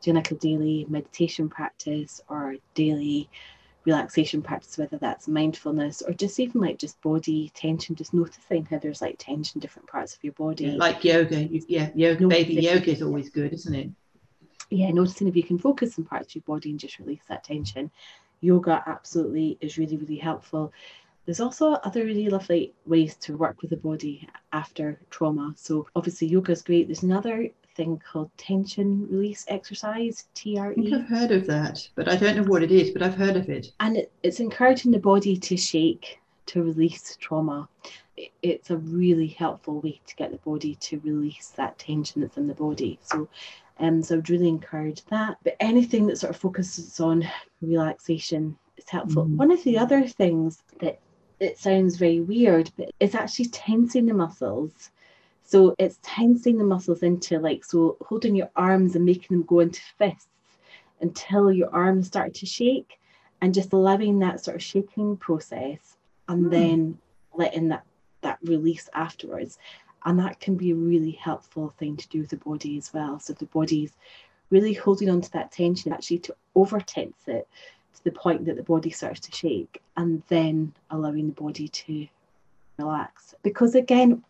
doing 0.00 0.16
like 0.16 0.30
a 0.30 0.36
daily 0.36 0.86
meditation 0.88 1.50
practice 1.50 2.22
or 2.30 2.56
daily 2.74 3.28
relaxation 3.84 4.42
practice, 4.42 4.78
whether 4.78 4.96
that's 4.98 5.28
mindfulness 5.28 6.02
or 6.02 6.12
just 6.12 6.38
even 6.38 6.60
like 6.60 6.78
just 6.78 7.00
body 7.02 7.50
tension, 7.54 7.94
just 7.94 8.14
noticing 8.14 8.64
how 8.66 8.78
there's 8.78 9.02
like 9.02 9.16
tension 9.18 9.58
in 9.58 9.60
different 9.60 9.88
parts 9.88 10.14
of 10.14 10.22
your 10.22 10.32
body. 10.34 10.66
Yeah, 10.66 10.76
like 10.76 11.04
yoga, 11.04 11.42
you, 11.42 11.62
yeah, 11.68 11.90
yoga, 11.94 12.28
baby 12.28 12.54
yoga 12.54 12.90
is 12.90 13.02
always 13.02 13.30
good, 13.30 13.52
isn't 13.52 13.74
it? 13.74 13.90
Yeah, 14.70 14.90
noticing 14.90 15.28
if 15.28 15.36
you 15.36 15.42
can 15.42 15.58
focus 15.58 15.98
on 15.98 16.04
parts 16.04 16.28
of 16.28 16.36
your 16.36 16.42
body 16.46 16.70
and 16.70 16.80
just 16.80 16.98
release 16.98 17.22
that 17.28 17.44
tension. 17.44 17.90
Yoga 18.40 18.82
absolutely 18.86 19.58
is 19.60 19.78
really, 19.78 19.96
really 19.96 20.16
helpful. 20.16 20.72
There's 21.24 21.40
also 21.40 21.72
other 21.72 22.04
really 22.04 22.28
lovely 22.28 22.74
ways 22.86 23.14
to 23.16 23.36
work 23.36 23.60
with 23.62 23.70
the 23.70 23.76
body 23.76 24.28
after 24.52 24.98
trauma. 25.10 25.54
So 25.56 25.86
obviously 25.94 26.28
yoga 26.28 26.52
is 26.52 26.62
great. 26.62 26.88
There's 26.88 27.04
another 27.04 27.48
thing 27.74 28.00
called 28.10 28.30
tension 28.36 29.06
release 29.10 29.44
exercise, 29.48 30.26
TRE. 30.34 30.60
I 30.60 30.74
think 30.74 30.92
I've 30.92 31.08
heard 31.08 31.30
of 31.32 31.46
that, 31.46 31.88
but 31.94 32.08
I 32.08 32.16
don't 32.16 32.36
know 32.36 32.44
what 32.44 32.62
it 32.62 32.70
is, 32.70 32.90
but 32.90 33.02
I've 33.02 33.14
heard 33.14 33.36
of 33.36 33.48
it. 33.48 33.68
And 33.80 33.96
it, 33.96 34.12
it's 34.22 34.40
encouraging 34.40 34.92
the 34.92 34.98
body 34.98 35.36
to 35.36 35.56
shake 35.56 36.20
to 36.46 36.62
release 36.62 37.16
trauma. 37.20 37.68
it's 38.42 38.70
a 38.70 38.76
really 38.76 39.28
helpful 39.28 39.80
way 39.80 40.00
to 40.06 40.16
get 40.16 40.30
the 40.30 40.38
body 40.38 40.74
to 40.76 41.00
release 41.00 41.48
that 41.56 41.78
tension 41.78 42.20
that's 42.20 42.36
in 42.36 42.46
the 42.46 42.54
body. 42.54 42.98
So 43.02 43.28
um, 43.78 44.02
so 44.02 44.16
I'd 44.16 44.30
really 44.30 44.48
encourage 44.48 45.04
that. 45.06 45.38
But 45.42 45.56
anything 45.60 46.06
that 46.06 46.18
sort 46.18 46.30
of 46.30 46.36
focuses 46.36 47.00
on 47.00 47.28
relaxation 47.60 48.56
is 48.76 48.88
helpful. 48.88 49.26
Mm. 49.26 49.36
One 49.36 49.50
of 49.50 49.62
the 49.64 49.78
other 49.78 50.06
things 50.06 50.62
that 50.80 51.00
it 51.40 51.58
sounds 51.58 51.96
very 51.96 52.20
weird, 52.20 52.70
but 52.76 52.90
it's 53.00 53.14
actually 53.14 53.46
tensing 53.46 54.06
the 54.06 54.14
muscles. 54.14 54.90
So 55.52 55.74
it's 55.78 55.98
tensing 56.00 56.56
the 56.56 56.64
muscles 56.64 57.02
into 57.02 57.38
like, 57.38 57.62
so 57.62 57.98
holding 58.00 58.34
your 58.34 58.48
arms 58.56 58.96
and 58.96 59.04
making 59.04 59.36
them 59.36 59.46
go 59.46 59.60
into 59.60 59.82
fists 59.98 60.26
until 61.02 61.52
your 61.52 61.68
arms 61.74 62.06
start 62.06 62.32
to 62.36 62.46
shake 62.46 62.98
and 63.42 63.52
just 63.52 63.74
allowing 63.74 64.18
that 64.20 64.42
sort 64.42 64.56
of 64.56 64.62
shaking 64.62 65.18
process 65.18 65.98
and 66.26 66.46
mm. 66.46 66.50
then 66.50 66.98
letting 67.34 67.68
that 67.68 67.84
that 68.22 68.38
release 68.44 68.88
afterwards. 68.94 69.58
And 70.06 70.18
that 70.20 70.40
can 70.40 70.56
be 70.56 70.70
a 70.70 70.74
really 70.74 71.10
helpful 71.10 71.74
thing 71.78 71.98
to 71.98 72.08
do 72.08 72.20
with 72.20 72.30
the 72.30 72.38
body 72.38 72.78
as 72.78 72.90
well. 72.94 73.20
So 73.20 73.34
the 73.34 73.44
body's 73.44 73.92
really 74.48 74.72
holding 74.72 75.10
on 75.10 75.20
to 75.20 75.32
that 75.32 75.52
tension, 75.52 75.92
actually 75.92 76.20
to 76.20 76.36
over 76.54 76.80
tense 76.80 77.24
it 77.26 77.46
to 77.96 78.04
the 78.04 78.12
point 78.12 78.46
that 78.46 78.56
the 78.56 78.62
body 78.62 78.88
starts 78.88 79.20
to 79.20 79.36
shake, 79.36 79.82
and 79.98 80.22
then 80.28 80.72
allowing 80.88 81.26
the 81.26 81.42
body 81.42 81.68
to 81.68 82.06
relax. 82.78 83.34
Because 83.42 83.74
again, 83.74 84.24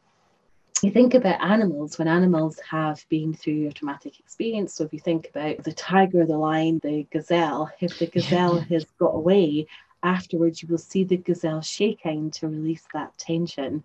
you 0.82 0.90
think 0.90 1.14
about 1.14 1.40
animals 1.40 1.98
when 1.98 2.08
animals 2.08 2.58
have 2.68 3.04
been 3.08 3.32
through 3.32 3.68
a 3.68 3.72
traumatic 3.72 4.18
experience. 4.18 4.74
So 4.74 4.84
if 4.84 4.92
you 4.92 4.98
think 4.98 5.28
about 5.28 5.62
the 5.62 5.72
tiger, 5.72 6.26
the 6.26 6.36
lion, 6.36 6.80
the 6.82 7.06
gazelle, 7.10 7.70
if 7.80 7.98
the 7.98 8.06
gazelle 8.06 8.58
has 8.58 8.84
got 8.98 9.14
away, 9.14 9.66
afterwards 10.02 10.60
you 10.60 10.68
will 10.68 10.78
see 10.78 11.04
the 11.04 11.16
gazelle 11.16 11.60
shaking 11.62 12.32
to 12.32 12.48
release 12.48 12.84
that 12.92 13.16
tension. 13.16 13.84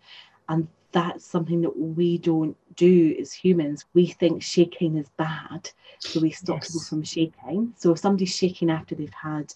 And 0.50 0.68
that's 0.92 1.26
something 1.26 1.62
that 1.62 1.78
we 1.78 2.18
don't 2.18 2.58
do 2.76 3.16
as 3.20 3.32
humans. 3.32 3.86
We 3.94 4.08
think 4.08 4.42
shaking 4.42 4.98
is 4.98 5.10
bad, 5.18 5.70
so 6.00 6.20
we 6.20 6.32
stop 6.32 6.58
yes. 6.58 6.70
people 6.70 6.82
from 6.82 7.04
shaking. 7.04 7.74
So 7.78 7.92
if 7.92 8.00
somebody's 8.00 8.36
shaking 8.36 8.72
after 8.72 8.96
they've 8.96 9.14
had 9.14 9.54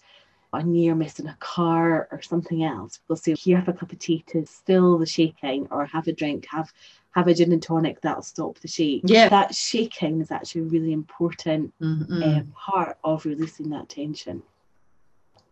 a 0.52 0.62
near 0.62 0.94
miss 0.94 1.18
in 1.18 1.28
a 1.28 1.36
car 1.40 2.08
or 2.10 2.20
something 2.22 2.64
else, 2.64 3.00
we'll 3.08 3.16
say, 3.16 3.34
"Here, 3.34 3.58
have 3.58 3.68
a 3.68 3.72
cup 3.72 3.92
of 3.92 3.98
tea 3.98 4.24
to 4.28 4.46
still 4.46 4.98
the 4.98 5.06
shaking, 5.06 5.66
or 5.70 5.86
have 5.86 6.08
a 6.08 6.12
drink, 6.12 6.46
have 6.50 6.72
have 7.12 7.28
a 7.28 7.34
gin 7.34 7.52
and 7.52 7.62
tonic 7.62 8.00
that'll 8.00 8.22
stop 8.22 8.58
the 8.58 8.68
shake." 8.68 9.02
Yeah, 9.04 9.28
that 9.28 9.54
shaking 9.54 10.20
is 10.20 10.30
actually 10.30 10.62
a 10.62 10.64
really 10.64 10.92
important 10.92 11.72
mm-hmm. 11.80 12.22
uh, 12.22 12.42
part 12.54 12.98
of 13.04 13.24
releasing 13.24 13.70
that 13.70 13.88
tension. 13.88 14.42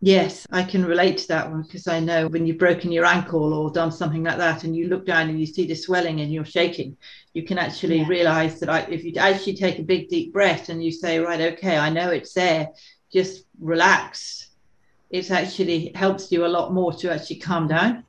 Yes, 0.03 0.47
I 0.51 0.63
can 0.63 0.83
relate 0.83 1.19
to 1.19 1.27
that 1.27 1.51
one 1.51 1.61
because 1.61 1.87
I 1.87 1.99
know 1.99 2.27
when 2.27 2.47
you've 2.47 2.57
broken 2.57 2.91
your 2.91 3.05
ankle 3.05 3.53
or 3.53 3.69
done 3.69 3.91
something 3.91 4.23
like 4.23 4.37
that 4.37 4.63
and 4.63 4.75
you 4.75 4.87
look 4.87 5.05
down 5.05 5.29
and 5.29 5.39
you 5.39 5.45
see 5.45 5.67
the 5.67 5.75
swelling 5.75 6.21
and 6.21 6.33
you're 6.33 6.43
shaking, 6.43 6.97
you 7.35 7.43
can 7.43 7.59
actually 7.59 7.99
yeah. 7.99 8.07
realize 8.07 8.59
that 8.59 8.69
I, 8.69 8.79
if 8.89 9.03
you 9.03 9.13
actually 9.17 9.55
take 9.55 9.77
a 9.77 9.83
big 9.83 10.09
deep 10.09 10.33
breath 10.33 10.69
and 10.69 10.83
you 10.83 10.91
say, 10.91 11.19
right, 11.19 11.53
okay, 11.53 11.77
I 11.77 11.91
know 11.91 12.09
it's 12.09 12.33
there, 12.33 12.69
just 13.13 13.45
relax. 13.59 14.49
It 15.11 15.29
actually 15.31 15.91
helps 15.95 16.31
you 16.31 16.45
a 16.45 16.47
lot 16.47 16.73
more 16.73 16.93
to 16.93 17.11
actually 17.11 17.37
calm 17.37 17.67
down. 17.67 18.03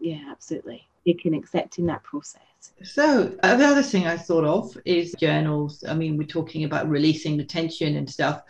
Yeah, 0.00 0.24
absolutely. 0.30 0.86
You 1.04 1.16
can 1.16 1.34
accept 1.34 1.78
in 1.78 1.86
that 1.86 2.02
process. 2.02 2.42
So 2.82 3.36
uh, 3.42 3.56
the 3.56 3.64
other 3.64 3.82
thing 3.82 4.06
I 4.06 4.16
thought 4.16 4.44
of 4.44 4.76
is 4.84 5.14
journals. 5.18 5.82
I 5.88 5.94
mean, 5.94 6.16
we're 6.16 6.26
talking 6.26 6.64
about 6.64 6.88
releasing 6.88 7.36
the 7.36 7.44
tension 7.44 7.96
and 7.96 8.08
stuff 8.08 8.42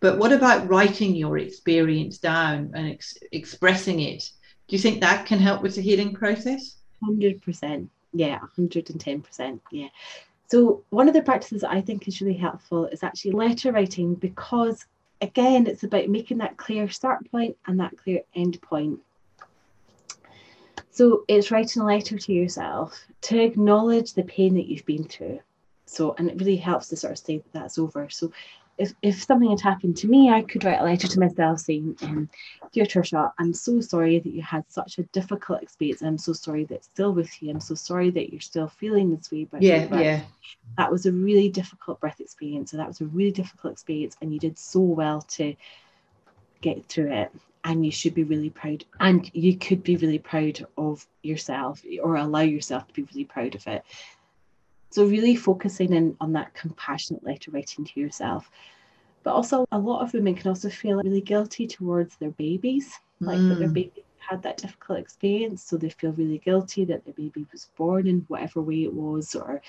but 0.00 0.18
what 0.18 0.32
about 0.32 0.68
writing 0.68 1.16
your 1.16 1.38
experience 1.38 2.18
down 2.18 2.70
and 2.74 2.90
ex- 2.90 3.18
expressing 3.32 4.00
it? 4.00 4.30
Do 4.68 4.76
you 4.76 4.78
think 4.78 5.00
that 5.00 5.26
can 5.26 5.38
help 5.38 5.62
with 5.62 5.74
the 5.74 5.82
healing 5.82 6.14
process? 6.14 6.76
100%. 7.02 7.88
Yeah, 8.12 8.38
110%. 8.56 9.60
Yeah. 9.72 9.88
So, 10.46 10.84
one 10.90 11.08
of 11.08 11.14
the 11.14 11.22
practices 11.22 11.64
I 11.64 11.80
think 11.80 12.08
is 12.08 12.20
really 12.20 12.36
helpful 12.36 12.86
is 12.86 13.02
actually 13.02 13.32
letter 13.32 13.72
writing 13.72 14.14
because, 14.14 14.86
again, 15.20 15.66
it's 15.66 15.84
about 15.84 16.08
making 16.08 16.38
that 16.38 16.56
clear 16.56 16.88
start 16.88 17.30
point 17.30 17.56
and 17.66 17.80
that 17.80 17.96
clear 17.96 18.20
end 18.34 18.60
point. 18.62 19.00
So, 20.90 21.24
it's 21.28 21.50
writing 21.50 21.82
a 21.82 21.86
letter 21.86 22.18
to 22.18 22.32
yourself 22.32 22.98
to 23.22 23.40
acknowledge 23.40 24.14
the 24.14 24.24
pain 24.24 24.54
that 24.54 24.66
you've 24.66 24.86
been 24.86 25.04
through. 25.04 25.40
So, 25.86 26.14
and 26.18 26.30
it 26.30 26.38
really 26.38 26.56
helps 26.56 26.88
to 26.88 26.96
sort 26.96 27.12
of 27.12 27.18
say 27.18 27.38
that 27.38 27.52
that's 27.52 27.78
over. 27.78 28.08
So, 28.10 28.32
if, 28.78 28.94
if 29.02 29.22
something 29.22 29.50
had 29.50 29.60
happened 29.60 29.96
to 29.98 30.06
me, 30.06 30.30
I 30.30 30.42
could 30.42 30.64
write 30.64 30.80
a 30.80 30.84
letter 30.84 31.08
to 31.08 31.20
myself 31.20 31.58
saying, 31.60 31.96
um, 32.02 32.30
Dear 32.72 32.84
Trisha, 32.84 33.32
I'm 33.38 33.52
so 33.52 33.80
sorry 33.80 34.20
that 34.20 34.30
you 34.30 34.40
had 34.40 34.64
such 34.68 34.98
a 34.98 35.02
difficult 35.04 35.62
experience. 35.62 36.00
I'm 36.00 36.16
so 36.16 36.32
sorry 36.32 36.64
that 36.64 36.74
it's 36.76 36.86
still 36.86 37.12
with 37.12 37.42
you. 37.42 37.50
I'm 37.50 37.60
so 37.60 37.74
sorry 37.74 38.10
that 38.10 38.30
you're 38.30 38.40
still 38.40 38.68
feeling 38.68 39.14
this 39.14 39.32
way. 39.32 39.44
But 39.50 39.62
yeah, 39.62 39.88
yeah. 39.98 40.20
That 40.76 40.92
was 40.92 41.06
a 41.06 41.12
really 41.12 41.48
difficult 41.48 41.98
breath 41.98 42.20
experience. 42.20 42.70
So 42.70 42.76
that 42.76 42.86
was 42.86 43.00
a 43.00 43.06
really 43.06 43.32
difficult 43.32 43.72
experience. 43.72 44.16
And 44.22 44.32
you 44.32 44.38
did 44.38 44.56
so 44.56 44.80
well 44.80 45.22
to 45.22 45.56
get 46.60 46.86
through 46.86 47.12
it. 47.12 47.32
And 47.64 47.84
you 47.84 47.90
should 47.90 48.14
be 48.14 48.22
really 48.22 48.50
proud. 48.50 48.84
And 49.00 49.28
you 49.34 49.58
could 49.58 49.82
be 49.82 49.96
really 49.96 50.20
proud 50.20 50.64
of 50.76 51.04
yourself 51.22 51.82
or 52.00 52.14
allow 52.14 52.40
yourself 52.40 52.86
to 52.86 52.94
be 52.94 53.02
really 53.02 53.24
proud 53.24 53.56
of 53.56 53.66
it. 53.66 53.82
So, 54.90 55.04
really 55.04 55.36
focusing 55.36 55.92
in 55.92 56.16
on 56.20 56.32
that 56.32 56.54
compassionate 56.54 57.24
letter 57.24 57.50
writing 57.50 57.84
to 57.84 58.00
yourself. 58.00 58.50
But 59.22 59.34
also, 59.34 59.66
a 59.70 59.78
lot 59.78 60.02
of 60.02 60.14
women 60.14 60.34
can 60.34 60.48
also 60.48 60.70
feel 60.70 61.02
really 61.02 61.20
guilty 61.20 61.66
towards 61.66 62.16
their 62.16 62.30
babies, 62.30 62.92
like 63.20 63.38
mm. 63.38 63.48
that 63.50 63.58
their 63.58 63.68
mm. 63.68 63.74
baby 63.74 64.04
had 64.18 64.42
that 64.42 64.56
difficult 64.58 64.98
experience. 64.98 65.62
So, 65.62 65.76
they 65.76 65.90
feel 65.90 66.12
really 66.12 66.38
guilty 66.38 66.84
that 66.86 67.04
their 67.04 67.14
baby 67.14 67.46
was 67.52 67.70
born 67.76 68.06
in 68.06 68.24
whatever 68.28 68.62
way 68.62 68.84
it 68.84 68.94
was, 68.94 69.34
or 69.34 69.60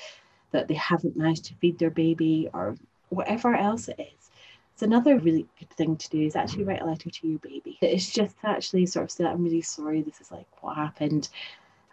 that 0.51 0.67
they 0.67 0.75
haven't 0.75 1.17
managed 1.17 1.45
to 1.45 1.55
feed 1.55 1.77
their 1.79 1.91
baby, 1.91 2.49
or 2.53 2.75
whatever 3.09 3.55
else 3.55 3.87
it 3.89 3.99
is. 3.99 4.31
It's 4.73 4.83
another 4.85 5.19
really 5.19 5.45
good 5.59 5.69
thing 5.71 5.97
to 5.97 6.09
do 6.09 6.21
is 6.21 6.37
actually 6.37 6.63
write 6.63 6.81
a 6.81 6.85
letter 6.85 7.09
to 7.09 7.27
your 7.27 7.39
baby. 7.39 7.77
It's 7.81 8.09
just 8.09 8.39
to 8.39 8.47
actually 8.47 8.85
sort 8.85 9.03
of 9.03 9.11
say, 9.11 9.25
I'm 9.25 9.43
really 9.43 9.61
sorry, 9.61 10.01
this 10.01 10.21
is 10.21 10.31
like 10.31 10.47
what 10.61 10.77
happened 10.77 11.27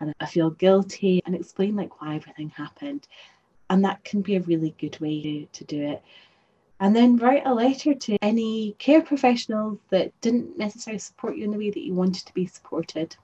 and 0.00 0.14
I 0.20 0.26
feel 0.26 0.50
guilty 0.50 1.22
and 1.24 1.34
explain 1.34 1.76
like 1.76 2.00
why 2.00 2.16
everything 2.16 2.50
happened. 2.50 3.06
And 3.68 3.84
that 3.84 4.04
can 4.04 4.22
be 4.22 4.36
a 4.36 4.40
really 4.40 4.74
good 4.78 4.98
way 5.00 5.22
to, 5.22 5.46
to 5.46 5.64
do 5.64 5.82
it. 5.82 6.02
And 6.78 6.94
then 6.94 7.16
write 7.16 7.46
a 7.46 7.54
letter 7.54 7.94
to 7.94 8.18
any 8.20 8.76
care 8.78 9.00
professionals 9.00 9.78
that 9.90 10.12
didn't 10.20 10.58
necessarily 10.58 10.98
support 10.98 11.36
you 11.36 11.44
in 11.44 11.50
the 11.50 11.58
way 11.58 11.70
that 11.70 11.82
you 11.82 11.94
wanted 11.94 12.26
to 12.26 12.34
be 12.34 12.46
supported. 12.46 13.16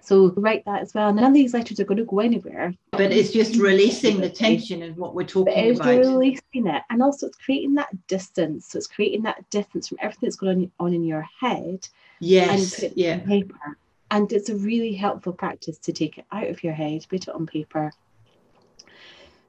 So 0.00 0.32
write 0.36 0.64
that 0.64 0.80
as 0.80 0.94
well. 0.94 1.12
None 1.12 1.24
of 1.24 1.34
these 1.34 1.52
letters 1.52 1.78
are 1.80 1.84
going 1.84 1.98
to 1.98 2.04
go 2.04 2.20
anywhere. 2.20 2.72
But 2.92 3.12
it's 3.12 3.30
just 3.30 3.56
releasing 3.56 4.20
the 4.20 4.30
tension 4.30 4.82
and 4.82 4.96
what 4.96 5.14
we're 5.14 5.26
talking 5.26 5.52
but 5.52 5.64
it's 5.64 5.80
about. 5.80 5.98
releasing 5.98 6.66
it. 6.66 6.82
And 6.88 7.02
also 7.02 7.26
it's 7.26 7.36
creating 7.36 7.74
that 7.74 7.90
distance. 8.06 8.68
So 8.70 8.78
it's 8.78 8.86
creating 8.86 9.24
that 9.24 9.50
distance 9.50 9.88
from 9.88 9.98
everything 10.00 10.28
that's 10.28 10.36
going 10.36 10.70
on 10.80 10.94
in 10.94 11.04
your 11.04 11.26
head. 11.38 11.86
Yes. 12.20 12.82
Yeah. 12.94 13.18
paper. 13.18 13.76
And 14.10 14.32
it's 14.32 14.48
a 14.48 14.56
really 14.56 14.94
helpful 14.94 15.32
practice 15.32 15.78
to 15.78 15.92
take 15.92 16.18
it 16.18 16.24
out 16.32 16.48
of 16.48 16.64
your 16.64 16.72
head, 16.72 17.06
put 17.08 17.28
it 17.28 17.34
on 17.34 17.46
paper. 17.46 17.92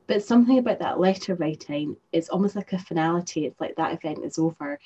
But 0.07 0.23
something 0.23 0.57
about 0.57 0.79
that 0.79 0.99
letter 0.99 1.35
writing 1.35 1.95
is 2.11 2.29
almost 2.29 2.55
like 2.55 2.73
a 2.73 2.79
finality. 2.79 3.45
It's 3.45 3.61
like 3.61 3.75
that 3.75 3.93
event 3.93 4.25
is 4.25 4.39
over. 4.39 4.79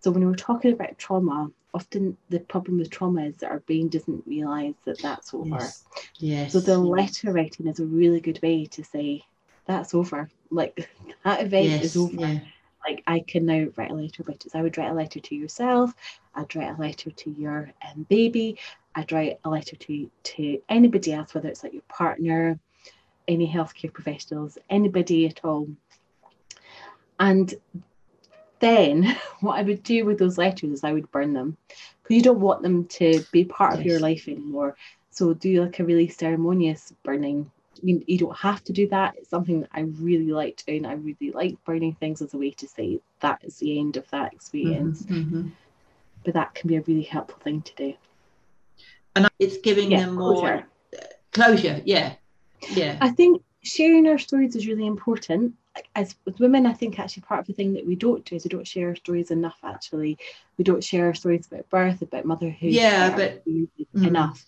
So 0.00 0.10
when 0.10 0.26
we're 0.26 0.34
talking 0.34 0.72
about 0.72 0.98
trauma, 0.98 1.50
often 1.72 2.16
the 2.28 2.40
problem 2.40 2.78
with 2.78 2.90
trauma 2.90 3.24
is 3.24 3.36
that 3.36 3.50
our 3.50 3.60
brain 3.60 3.88
doesn't 3.88 4.26
realise 4.26 4.74
that 4.84 4.98
that's 5.00 5.32
over. 5.32 5.48
Yes. 5.48 5.84
yes. 6.18 6.52
So 6.52 6.60
the 6.60 6.78
letter 6.78 7.32
writing 7.32 7.68
is 7.68 7.80
a 7.80 7.86
really 7.86 8.20
good 8.20 8.40
way 8.42 8.66
to 8.66 8.84
say 8.84 9.22
that's 9.66 9.94
over. 9.94 10.28
Like 10.48 10.88
that 11.24 11.42
event 11.42 11.66
yes. 11.66 11.84
is 11.86 11.96
over. 11.96 12.20
Yeah 12.20 12.38
like 12.86 13.02
I 13.06 13.20
can 13.20 13.46
now 13.46 13.66
write 13.76 13.90
a 13.90 13.94
letter 13.94 14.22
about 14.22 14.44
it. 14.44 14.52
So 14.52 14.58
I 14.58 14.62
would 14.62 14.78
write 14.78 14.90
a 14.90 14.94
letter 14.94 15.20
to 15.20 15.34
yourself, 15.34 15.94
I'd 16.34 16.54
write 16.54 16.78
a 16.78 16.80
letter 16.80 17.10
to 17.10 17.30
your 17.30 17.70
um, 17.86 18.06
baby, 18.08 18.58
I'd 18.96 19.12
write 19.12 19.38
a 19.44 19.50
letter 19.50 19.76
to 19.76 20.10
to 20.22 20.62
anybody 20.68 21.12
else, 21.12 21.34
whether 21.34 21.48
it's 21.48 21.62
like 21.62 21.74
your 21.74 21.82
partner, 21.82 22.58
any 23.28 23.46
healthcare 23.46 23.92
professionals, 23.92 24.58
anybody 24.70 25.26
at 25.26 25.44
all. 25.44 25.68
And 27.20 27.54
then 28.58 29.16
what 29.40 29.58
I 29.58 29.62
would 29.62 29.82
do 29.82 30.04
with 30.04 30.18
those 30.18 30.38
letters 30.38 30.70
is 30.70 30.84
I 30.84 30.92
would 30.92 31.10
burn 31.12 31.34
them 31.34 31.56
because 32.02 32.16
you 32.16 32.22
don't 32.22 32.40
want 32.40 32.62
them 32.62 32.86
to 32.86 33.22
be 33.30 33.44
part 33.44 33.72
yes. 33.72 33.80
of 33.80 33.86
your 33.86 34.00
life 34.00 34.26
anymore. 34.26 34.76
So 35.10 35.34
do 35.34 35.62
like 35.62 35.78
a 35.78 35.84
really 35.84 36.08
ceremonious 36.08 36.92
burning 37.02 37.50
you, 37.82 38.02
you 38.06 38.18
don't 38.18 38.36
have 38.36 38.62
to 38.64 38.72
do 38.72 38.88
that. 38.88 39.14
It's 39.16 39.30
something 39.30 39.60
that 39.60 39.70
I 39.72 39.80
really 39.80 40.32
like 40.32 40.62
doing. 40.66 40.86
I 40.86 40.94
really 40.94 41.30
like 41.32 41.62
burning 41.64 41.94
things 41.94 42.22
as 42.22 42.34
a 42.34 42.38
way 42.38 42.50
to 42.52 42.68
say 42.68 43.00
that 43.20 43.44
is 43.44 43.58
the 43.58 43.78
end 43.78 43.96
of 43.96 44.08
that 44.10 44.32
experience. 44.32 45.02
Mm-hmm, 45.02 45.14
mm-hmm. 45.14 45.48
But 46.24 46.34
that 46.34 46.54
can 46.54 46.68
be 46.68 46.76
a 46.76 46.82
really 46.82 47.02
helpful 47.02 47.38
thing 47.42 47.62
to 47.62 47.74
do. 47.74 47.94
And 49.16 49.28
it's 49.38 49.56
giving 49.58 49.90
yeah, 49.90 50.00
them 50.00 50.14
more 50.14 50.34
closure. 50.34 50.66
closure. 51.32 51.82
Yeah. 51.84 52.14
Yeah. 52.70 52.98
I 53.00 53.10
think 53.10 53.42
sharing 53.62 54.06
our 54.06 54.18
stories 54.18 54.54
is 54.54 54.66
really 54.68 54.86
important. 54.86 55.54
As 55.94 56.14
with 56.24 56.38
women, 56.38 56.66
I 56.66 56.72
think 56.72 56.98
actually 56.98 57.22
part 57.22 57.40
of 57.40 57.46
the 57.46 57.52
thing 57.52 57.74
that 57.74 57.86
we 57.86 57.96
don't 57.96 58.24
do 58.24 58.36
is 58.36 58.44
we 58.44 58.48
don't 58.50 58.66
share 58.66 58.88
our 58.88 58.96
stories 58.96 59.30
enough. 59.30 59.58
Actually, 59.62 60.18
we 60.56 60.64
don't 60.64 60.84
share 60.84 61.06
our 61.06 61.14
stories 61.14 61.46
about 61.46 61.68
birth, 61.68 62.00
about 62.00 62.24
motherhood. 62.24 62.70
Yeah, 62.70 63.14
but 63.14 63.44
mm. 63.46 63.68
enough. 63.94 64.44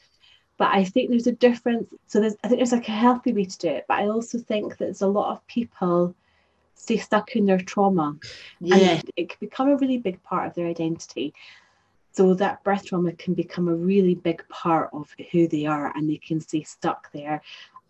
But 0.56 0.74
I 0.74 0.84
think 0.84 1.10
there's 1.10 1.26
a 1.26 1.32
difference. 1.32 1.88
So 2.06 2.20
there's, 2.20 2.36
I 2.42 2.48
think 2.48 2.58
there's 2.58 2.72
like 2.72 2.88
a 2.88 2.92
healthy 2.92 3.32
way 3.32 3.44
to 3.44 3.58
do 3.58 3.68
it. 3.68 3.84
But 3.88 3.98
I 3.98 4.08
also 4.08 4.38
think 4.38 4.70
that 4.70 4.78
there's 4.78 5.02
a 5.02 5.06
lot 5.06 5.32
of 5.32 5.46
people 5.46 6.14
stay 6.74 6.96
stuck 6.96 7.36
in 7.36 7.46
their 7.46 7.58
trauma. 7.58 8.16
Yeah. 8.60 8.76
And 8.76 9.10
it 9.16 9.28
can 9.28 9.38
become 9.40 9.68
a 9.68 9.76
really 9.76 9.98
big 9.98 10.22
part 10.22 10.46
of 10.46 10.54
their 10.54 10.66
identity. 10.66 11.34
So 12.18 12.34
that 12.34 12.64
birth 12.64 12.86
trauma 12.86 13.12
can 13.12 13.34
become 13.34 13.68
a 13.68 13.76
really 13.76 14.16
big 14.16 14.42
part 14.48 14.90
of 14.92 15.14
who 15.30 15.46
they 15.46 15.66
are 15.66 15.96
and 15.96 16.10
they 16.10 16.16
can 16.16 16.40
stay 16.40 16.64
stuck 16.64 17.12
there. 17.12 17.40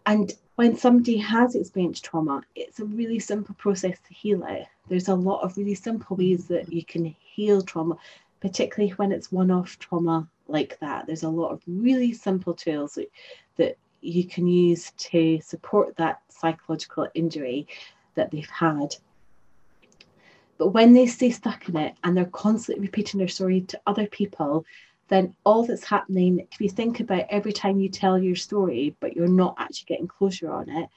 And 0.04 0.30
when 0.56 0.76
somebody 0.76 1.16
has 1.16 1.54
experienced 1.54 2.04
trauma, 2.04 2.42
it's 2.54 2.78
a 2.78 2.84
really 2.84 3.20
simple 3.20 3.54
process 3.54 3.96
to 4.06 4.12
heal 4.12 4.44
it. 4.46 4.66
There's 4.86 5.08
a 5.08 5.14
lot 5.14 5.40
of 5.40 5.56
really 5.56 5.74
simple 5.74 6.14
ways 6.14 6.46
that 6.48 6.70
you 6.70 6.84
can 6.84 7.06
heal 7.06 7.62
trauma, 7.62 7.96
particularly 8.42 8.92
when 8.96 9.12
it's 9.12 9.32
one 9.32 9.50
off 9.50 9.78
trauma 9.78 10.28
like 10.46 10.78
that. 10.80 11.06
There's 11.06 11.22
a 11.22 11.30
lot 11.30 11.52
of 11.52 11.62
really 11.66 12.12
simple 12.12 12.52
tools 12.52 12.96
that, 12.96 13.10
that 13.56 13.78
you 14.02 14.24
can 14.24 14.46
use 14.46 14.92
to 15.10 15.40
support 15.40 15.96
that 15.96 16.20
psychological 16.28 17.08
injury 17.14 17.66
that 18.14 18.30
they've 18.30 18.50
had. 18.50 18.94
But 20.58 20.68
when 20.68 20.92
they 20.92 21.06
stay 21.06 21.30
stuck 21.30 21.68
in 21.68 21.76
it 21.76 21.94
and 22.02 22.16
they're 22.16 22.26
constantly 22.26 22.82
repeating 22.82 23.18
their 23.18 23.28
story 23.28 23.62
to 23.62 23.80
other 23.86 24.06
people, 24.06 24.66
then 25.08 25.34
all 25.44 25.64
that's 25.64 25.84
happening, 25.84 26.46
if 26.52 26.60
you 26.60 26.68
think 26.68 27.00
about 27.00 27.26
every 27.30 27.52
time 27.52 27.80
you 27.80 27.88
tell 27.88 28.18
your 28.18 28.36
story, 28.36 28.94
but 29.00 29.16
you're 29.16 29.28
not 29.28 29.54
actually 29.58 29.86
getting 29.86 30.08
closure 30.08 30.50
on 30.50 30.68
it, 30.68 30.88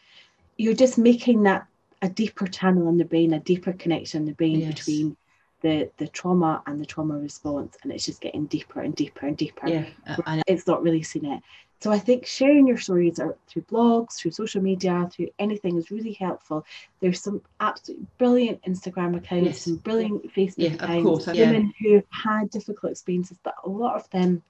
you're 0.57 0.73
just 0.73 0.97
making 0.97 1.43
that 1.43 1.67
a 2.01 2.09
deeper 2.09 2.47
channel 2.47 2.89
in 2.89 2.97
the 2.97 3.05
brain, 3.05 3.33
a 3.33 3.39
deeper 3.39 3.71
connection 3.71 4.21
in 4.21 4.25
the 4.25 4.33
brain 4.33 4.59
yes. 4.59 4.73
between 4.73 5.15
the 5.61 5.89
the 5.97 6.07
trauma 6.07 6.61
and 6.65 6.79
the 6.81 6.85
trauma 6.85 7.17
response 7.17 7.77
and 7.83 7.91
it's 7.91 8.05
just 8.05 8.19
getting 8.19 8.45
deeper 8.47 8.81
and 8.81 8.95
deeper 8.95 9.27
and 9.27 9.37
deeper 9.37 9.67
yeah 9.67 9.85
and 10.25 10.43
it's 10.47 10.65
not 10.67 10.81
releasing 10.81 11.25
it 11.25 11.41
so 11.81 11.91
i 11.91 11.99
think 11.99 12.25
sharing 12.25 12.67
your 12.67 12.77
stories 12.77 13.19
through 13.47 13.61
blogs 13.63 14.15
through 14.15 14.31
social 14.31 14.61
media 14.61 15.09
through 15.11 15.27
anything 15.39 15.77
is 15.77 15.91
really 15.91 16.13
helpful. 16.13 16.65
There's 16.99 17.21
some 17.21 17.41
absolutely 17.59 18.07
brilliant 18.17 18.61
instagram 18.63 19.17
accounts 19.17 19.45
yes. 19.45 19.61
some 19.61 19.77
brilliant 19.77 20.33
facebook 20.33 20.53
yeah, 20.57 20.73
accounts 20.73 21.03
course, 21.03 21.27
women 21.27 21.73
yeah. 21.79 21.91
who've 21.91 22.05
had 22.09 22.49
difficult 22.49 22.91
experiences 22.91 23.37
but 23.43 23.55
a 23.63 23.69
lot 23.69 23.95
of 23.95 24.09
them 24.11 24.43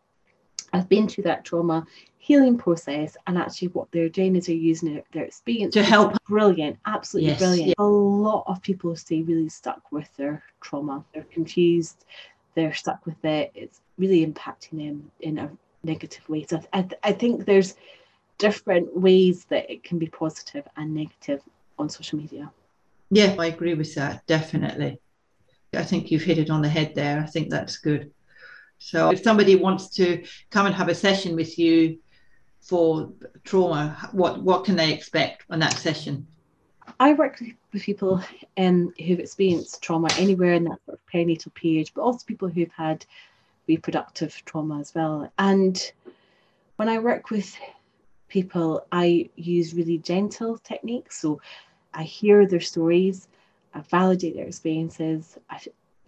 have 0.74 0.88
been 0.88 1.08
through 1.08 1.26
that 1.26 1.44
trauma 1.44 1.86
healing 2.18 2.58
process 2.58 3.18
and 3.28 3.38
actually 3.38 3.68
what 3.70 3.92
they're 3.92 4.08
doing 4.08 4.36
is 4.36 4.46
they're 4.46 4.56
using 4.56 4.94
their, 4.94 5.04
their 5.12 5.24
experience 5.24 5.74
to 5.74 5.84
help. 5.84 6.16
brilliant 6.28 6.78
absolutely 6.86 7.32
yes, 7.32 7.40
brilliant. 7.40 7.68
Yeah. 7.70 7.74
a 7.80 7.84
lot 7.84 8.44
of 8.48 8.62
people 8.62 8.96
stay 8.96 9.24
really 9.24 9.50
stuck 9.50 9.92
with 9.92 10.08
their 10.18 10.44
trauma. 10.62 11.04
They're 11.14 11.24
confused. 11.24 12.06
They're 12.56 12.74
stuck 12.74 13.06
with 13.06 13.24
it. 13.26 13.52
It's 13.56 13.82
really 13.98 14.26
impacting 14.26 14.78
them 14.86 15.12
in 15.20 15.40
a 15.40 15.50
negative 15.84 16.28
ways. 16.30 16.48
so 16.50 16.62
I, 16.74 16.88
I 17.04 17.12
think 17.12 17.46
there's 17.46 17.76
different 18.38 18.96
ways 18.98 19.46
that 19.46 19.70
it 19.72 19.84
can 19.84 20.00
be 20.00 20.08
positive 20.08 20.68
and 20.78 20.94
negative 20.94 21.42
on 21.78 21.90
social 21.90 22.18
media 22.18 22.52
yeah 23.10 23.36
i 23.38 23.48
agree 23.48 23.74
with 23.74 23.94
that 23.96 24.26
definitely 24.26 25.00
i 25.76 25.84
think 25.84 26.12
you've 26.12 26.24
hit 26.24 26.38
it 26.38 26.50
on 26.50 26.62
the 26.62 26.70
head 26.70 26.94
there 26.96 27.20
i 27.20 27.26
think 27.26 27.50
that's 27.50 27.78
good 27.78 28.12
so 28.82 29.12
if 29.12 29.22
somebody 29.22 29.56
wants 29.56 29.90
to 29.90 30.26
come 30.50 30.66
and 30.66 30.74
have 30.74 30.90
a 30.90 30.96
session 30.96 31.36
with 31.36 31.60
you 31.60 32.00
for 32.62 33.12
trauma, 33.44 34.10
what 34.12 34.42
what 34.42 34.66
can 34.66 34.76
they 34.76 34.94
expect 34.94 35.46
on 35.50 35.60
that 35.60 35.74
session? 35.74 36.28
I 37.00 37.14
work 37.14 37.42
with 37.74 37.84
people 37.84 38.22
um, 38.58 38.94
who've 38.98 39.20
experienced 39.20 39.82
trauma 39.82 40.10
anywhere 40.18 40.54
in 40.54 40.64
that 40.66 40.80
sort 40.86 41.00
of 41.00 41.14
perinatal 41.14 41.54
period, 41.54 41.92
but 41.94 42.02
also 42.02 42.26
people 42.26 42.48
who've 42.48 42.72
had 42.72 43.06
reproductive 43.74 44.34
trauma 44.46 44.80
as 44.80 44.94
well. 44.94 45.32
And 45.38 45.76
when 46.78 46.90
I 46.90 47.00
work 47.00 47.30
with 47.30 47.50
people, 48.28 48.86
I 48.92 49.30
use 49.36 49.74
really 49.74 49.98
gentle 49.98 50.58
techniques. 50.58 51.22
So 51.22 51.42
I 51.94 52.04
hear 52.04 52.46
their 52.46 52.66
stories, 52.74 53.28
I 53.74 53.82
validate 53.82 54.36
their 54.36 54.48
experiences, 54.48 55.38
I 55.50 55.60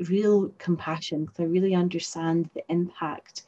real 0.10 0.52
compassion 0.58 1.26
because 1.26 1.42
I 1.42 1.54
really 1.58 1.76
understand 1.76 2.50
the 2.56 2.64
impact 2.70 3.44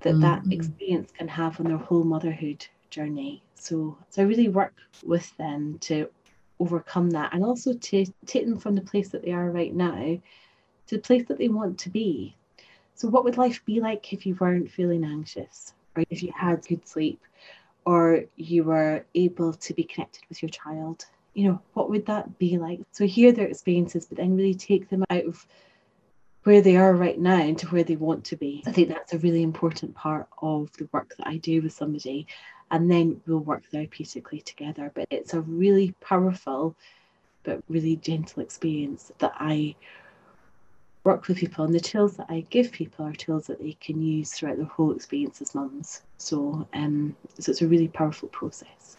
that 0.00 0.14
mm-hmm. 0.14 0.20
that 0.26 0.42
experience 0.58 1.10
can 1.18 1.28
have 1.28 1.58
on 1.60 1.66
their 1.66 1.84
whole 1.88 2.04
motherhood 2.04 2.64
journey. 2.90 3.42
So, 3.54 3.98
so 4.10 4.22
I 4.22 4.24
really 4.24 4.48
work 4.48 4.74
with 5.04 5.28
them 5.36 5.78
to 5.88 6.08
overcome 6.60 7.10
that 7.10 7.34
and 7.34 7.44
also 7.44 7.72
to 7.72 8.04
take 8.26 8.44
them 8.46 8.58
from 8.58 8.74
the 8.76 8.88
place 8.90 9.08
that 9.10 9.22
they 9.24 9.32
are 9.32 9.50
right 9.50 9.74
now 9.74 10.18
to 10.88 10.96
the 10.96 11.02
place 11.02 11.24
that 11.28 11.38
they 11.38 11.48
want 11.48 11.78
to 11.78 11.90
be. 11.90 12.34
So, 12.98 13.06
what 13.06 13.22
would 13.22 13.38
life 13.38 13.64
be 13.64 13.80
like 13.80 14.12
if 14.12 14.26
you 14.26 14.34
weren't 14.40 14.72
feeling 14.72 15.04
anxious, 15.04 15.72
or 15.96 16.02
if 16.10 16.20
you 16.20 16.32
had 16.34 16.66
good 16.66 16.86
sleep, 16.86 17.20
or 17.84 18.24
you 18.34 18.64
were 18.64 19.04
able 19.14 19.52
to 19.54 19.72
be 19.72 19.84
connected 19.84 20.24
with 20.28 20.42
your 20.42 20.48
child? 20.48 21.06
You 21.32 21.48
know, 21.48 21.60
what 21.74 21.90
would 21.90 22.06
that 22.06 22.40
be 22.40 22.58
like? 22.58 22.80
So, 22.90 23.06
hear 23.06 23.30
their 23.30 23.46
experiences, 23.46 24.06
but 24.06 24.18
then 24.18 24.36
really 24.36 24.54
take 24.54 24.88
them 24.88 25.04
out 25.10 25.24
of 25.24 25.46
where 26.42 26.60
they 26.60 26.76
are 26.76 26.92
right 26.92 27.20
now 27.20 27.40
and 27.40 27.56
to 27.58 27.68
where 27.68 27.84
they 27.84 27.94
want 27.94 28.24
to 28.24 28.36
be. 28.36 28.64
I 28.66 28.72
think 28.72 28.88
that's 28.88 29.12
a 29.12 29.18
really 29.18 29.44
important 29.44 29.94
part 29.94 30.26
of 30.42 30.72
the 30.72 30.88
work 30.90 31.14
that 31.18 31.28
I 31.28 31.36
do 31.36 31.62
with 31.62 31.72
somebody. 31.72 32.26
And 32.72 32.90
then 32.90 33.20
we'll 33.28 33.38
work 33.38 33.62
therapeutically 33.72 34.42
together. 34.44 34.90
But 34.92 35.06
it's 35.10 35.34
a 35.34 35.40
really 35.40 35.94
powerful 36.00 36.74
but 37.44 37.62
really 37.68 37.94
gentle 37.96 38.42
experience 38.42 39.12
that 39.18 39.32
I 39.36 39.76
work 41.08 41.26
with 41.26 41.38
people 41.38 41.64
and 41.64 41.74
the 41.74 41.80
tools 41.80 42.18
that 42.18 42.26
I 42.28 42.44
give 42.50 42.70
people 42.70 43.06
are 43.06 43.14
tools 43.14 43.46
that 43.46 43.62
they 43.62 43.76
can 43.80 44.02
use 44.02 44.30
throughout 44.30 44.58
their 44.58 44.66
whole 44.66 44.92
experience 44.92 45.40
as 45.40 45.54
mums. 45.54 46.02
So 46.18 46.68
um 46.74 47.16
so 47.38 47.50
it's 47.50 47.62
a 47.62 47.66
really 47.66 47.88
powerful 47.88 48.28
process. 48.28 48.98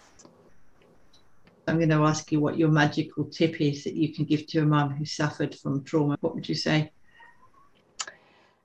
I'm 1.67 1.78
going 1.78 1.89
to 1.89 2.04
ask 2.04 2.32
you 2.32 2.39
what 2.39 2.58
your 2.58 2.69
magical 2.69 3.26
tip 3.26 3.62
is 3.62 3.84
that 3.84 3.93
you 3.93 4.12
can 4.12 4.26
give 4.26 4.48
to 4.48 4.63
a 4.63 4.65
mum 4.65 4.89
who 4.89 5.06
suffered 5.06 5.54
from 5.54 5.84
trauma. 5.84 6.17
What 6.22 6.34
would 6.34 6.50
you 6.50 6.56
say? 6.56 6.91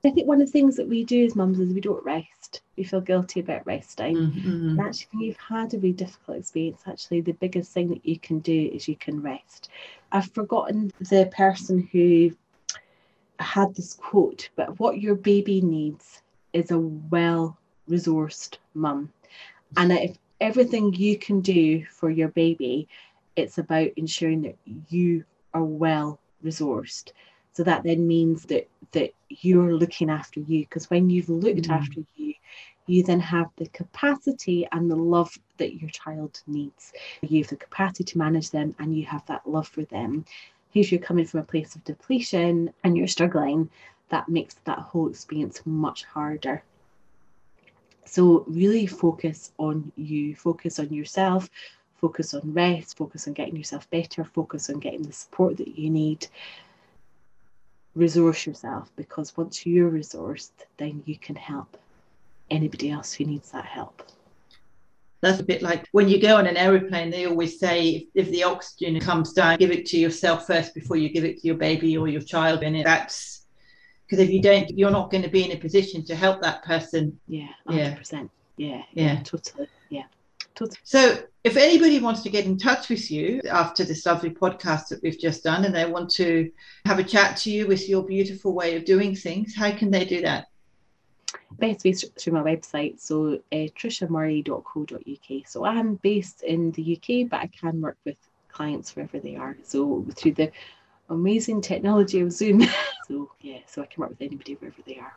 I 0.03 0.09
think 0.09 0.27
one 0.27 0.41
of 0.41 0.47
the 0.47 0.51
things 0.51 0.75
that 0.77 0.89
we 0.89 1.03
do 1.03 1.25
as 1.25 1.35
mums 1.35 1.59
is 1.59 1.71
we 1.71 1.81
don't 1.81 2.03
rest. 2.03 2.61
We 2.77 2.83
feel 2.83 3.01
guilty 3.01 3.41
about 3.41 3.65
resting. 3.65 4.15
Mm-hmm. 4.15 4.69
And 4.69 4.79
actually, 4.79 5.07
when 5.11 5.21
you've 5.21 5.37
had 5.37 5.73
a 5.73 5.77
really 5.77 5.93
difficult 5.93 6.37
experience, 6.37 6.81
actually, 6.87 7.21
the 7.21 7.33
biggest 7.33 7.71
thing 7.71 7.89
that 7.89 8.05
you 8.05 8.19
can 8.19 8.39
do 8.39 8.71
is 8.73 8.87
you 8.87 8.95
can 8.95 9.21
rest. 9.21 9.69
I've 10.11 10.31
forgotten 10.31 10.91
the 10.99 11.31
person 11.35 11.87
who 11.91 12.31
had 13.39 13.75
this 13.75 13.93
quote, 13.93 14.49
but 14.55 14.79
what 14.79 15.01
your 15.01 15.15
baby 15.15 15.61
needs 15.61 16.21
is 16.53 16.71
a 16.71 16.79
well 16.79 17.57
resourced 17.89 18.57
mum. 18.73 19.11
And 19.77 19.91
if 19.91 20.17
everything 20.41 20.93
you 20.93 21.17
can 21.17 21.41
do 21.41 21.85
for 21.85 22.09
your 22.09 22.29
baby, 22.29 22.87
it's 23.35 23.57
about 23.57 23.89
ensuring 23.97 24.41
that 24.43 24.57
you 24.89 25.25
are 25.53 25.63
well 25.63 26.19
resourced. 26.43 27.11
So 27.53 27.63
that 27.63 27.83
then 27.83 28.07
means 28.07 28.43
that 28.45 28.67
that 28.91 29.13
you're 29.29 29.75
looking 29.75 30.09
after 30.09 30.39
you 30.39 30.61
because 30.61 30.89
when 30.89 31.09
you've 31.09 31.29
looked 31.29 31.67
mm. 31.67 31.73
after 31.73 32.01
you, 32.15 32.33
you 32.87 33.03
then 33.03 33.19
have 33.19 33.49
the 33.57 33.67
capacity 33.69 34.67
and 34.71 34.89
the 34.89 34.95
love 34.95 35.37
that 35.57 35.75
your 35.81 35.89
child 35.89 36.41
needs. 36.47 36.93
You 37.21 37.41
have 37.41 37.49
the 37.49 37.55
capacity 37.55 38.03
to 38.03 38.17
manage 38.17 38.51
them 38.51 38.75
and 38.79 38.95
you 38.95 39.05
have 39.05 39.25
that 39.25 39.49
love 39.49 39.67
for 39.67 39.83
them. 39.85 40.25
If 40.75 40.91
you're 40.91 41.01
coming 41.01 41.25
from 41.25 41.39
a 41.39 41.43
place 41.43 41.75
of 41.75 41.83
depletion 41.85 42.71
and 42.83 42.97
you're 42.97 43.07
struggling, 43.07 43.69
that 44.09 44.29
makes 44.29 44.55
that 44.65 44.77
whole 44.79 45.09
experience 45.09 45.61
much 45.65 46.03
harder. 46.03 46.63
So, 48.05 48.43
really 48.47 48.85
focus 48.85 49.51
on 49.57 49.91
you, 49.95 50.35
focus 50.35 50.77
on 50.77 50.93
yourself, 50.93 51.49
focus 51.99 52.33
on 52.33 52.53
rest, 52.53 52.97
focus 52.97 53.27
on 53.27 53.33
getting 53.33 53.55
yourself 53.55 53.89
better, 53.89 54.23
focus 54.23 54.69
on 54.69 54.79
getting 54.79 55.03
the 55.03 55.13
support 55.13 55.57
that 55.57 55.79
you 55.79 55.89
need. 55.89 56.27
Resource 57.95 58.45
yourself 58.45 58.91
because 58.95 59.35
once 59.37 59.65
you're 59.65 59.89
resourced, 59.89 60.51
then 60.77 61.01
you 61.05 61.17
can 61.17 61.35
help 61.35 61.77
anybody 62.51 62.91
else 62.91 63.13
who 63.13 63.23
needs 63.25 63.49
that 63.51 63.65
help. 63.65 64.03
That's 65.25 65.39
a 65.39 65.43
bit 65.43 65.63
like 65.63 65.87
when 65.91 66.07
you 66.07 66.21
go 66.21 66.35
on 66.35 66.45
an 66.45 66.55
aeroplane, 66.55 67.09
they 67.09 67.25
always 67.25 67.59
say 67.59 67.89
if, 68.13 68.27
if 68.27 68.29
the 68.29 68.43
oxygen 68.43 68.99
comes 68.99 69.33
down, 69.33 69.57
give 69.57 69.71
it 69.71 69.87
to 69.87 69.97
yourself 69.97 70.45
first 70.45 70.75
before 70.75 70.97
you 70.97 71.09
give 71.09 71.23
it 71.25 71.41
to 71.41 71.47
your 71.47 71.55
baby 71.57 71.97
or 71.97 72.07
your 72.07 72.21
child. 72.21 72.61
And 72.61 72.85
that's 72.85 73.47
because 74.05 74.23
if 74.23 74.29
you 74.29 74.39
don't, 74.39 74.69
you're 74.77 74.91
not 74.91 75.09
going 75.09 75.23
to 75.23 75.29
be 75.29 75.43
in 75.43 75.57
a 75.57 75.59
position 75.59 76.05
to 76.05 76.15
help 76.15 76.43
that 76.43 76.63
person. 76.63 77.19
Yeah, 77.27 77.47
100%. 77.67 78.29
Yeah, 78.57 78.67
yeah, 78.67 78.67
yeah, 78.67 78.83
yeah 78.93 79.23
totally. 79.23 79.67
Yeah. 79.89 80.03
So, 80.83 81.23
if 81.43 81.57
anybody 81.57 81.99
wants 81.99 82.21
to 82.21 82.29
get 82.29 82.45
in 82.45 82.59
touch 82.59 82.89
with 82.89 83.09
you 83.09 83.41
after 83.49 83.83
this 83.83 84.05
lovely 84.05 84.29
podcast 84.29 84.89
that 84.89 85.01
we've 85.01 85.19
just 85.19 85.43
done 85.43 85.65
and 85.65 85.73
they 85.73 85.87
want 85.87 86.11
to 86.11 86.51
have 86.85 86.99
a 86.99 87.03
chat 87.03 87.35
to 87.37 87.51
you 87.51 87.65
with 87.65 87.89
your 87.89 88.03
beautiful 88.03 88.53
way 88.53 88.75
of 88.75 88.85
doing 88.85 89.15
things, 89.15 89.55
how 89.55 89.71
can 89.71 89.89
they 89.89 90.05
do 90.05 90.21
that? 90.21 90.45
Best 91.59 91.85
way 91.85 91.93
through 91.93 92.33
my 92.33 92.43
website, 92.43 92.99
so 92.99 93.35
uh, 93.51 93.67
trishamurray.co.uk. 93.77 95.47
So 95.47 95.65
I'm 95.65 95.95
based 95.95 96.43
in 96.43 96.71
the 96.71 96.97
UK, 96.97 97.29
but 97.29 97.39
I 97.39 97.47
can 97.47 97.81
work 97.81 97.97
with 98.05 98.17
clients 98.49 98.95
wherever 98.95 99.19
they 99.19 99.35
are. 99.35 99.57
So 99.63 100.05
through 100.15 100.33
the 100.33 100.51
amazing 101.09 101.61
technology 101.61 102.19
of 102.21 102.31
Zoom, 102.31 102.61
so 103.07 103.31
yeah, 103.41 103.59
so 103.67 103.81
I 103.81 103.85
can 103.85 104.01
work 104.01 104.09
with 104.11 104.21
anybody 104.21 104.55
wherever 104.55 104.81
they 104.85 104.97
are. 104.97 105.13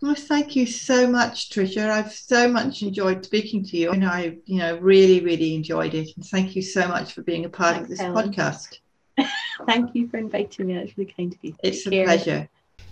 Well, 0.00 0.14
thank 0.14 0.54
you 0.54 0.64
so 0.64 1.08
much, 1.08 1.50
Trisha. 1.50 1.90
I've 1.90 2.12
so 2.12 2.48
much 2.48 2.82
enjoyed 2.82 3.24
speaking 3.24 3.64
to 3.64 3.76
you, 3.76 3.90
and 3.90 4.04
I, 4.04 4.36
you 4.44 4.58
know, 4.58 4.78
really, 4.78 5.20
really 5.20 5.56
enjoyed 5.56 5.94
it. 5.94 6.10
And 6.14 6.24
thank 6.24 6.54
you 6.54 6.62
so 6.62 6.86
much 6.86 7.12
for 7.12 7.22
being 7.22 7.44
a 7.44 7.48
part 7.48 7.74
Thanks, 7.74 7.90
of 7.90 7.90
this 7.90 8.00
Helen. 8.00 8.32
podcast. 8.32 8.78
thank 9.66 9.94
you 9.96 10.08
for 10.08 10.18
inviting 10.18 10.68
me. 10.68 10.74
That's 10.74 10.96
really 10.96 11.12
kind 11.12 11.32
of 11.32 11.38
you. 11.42 11.54
It's 11.64 11.78
Take 11.82 11.86
a 11.86 11.90
care. 11.90 12.04
pleasure. 12.04 12.48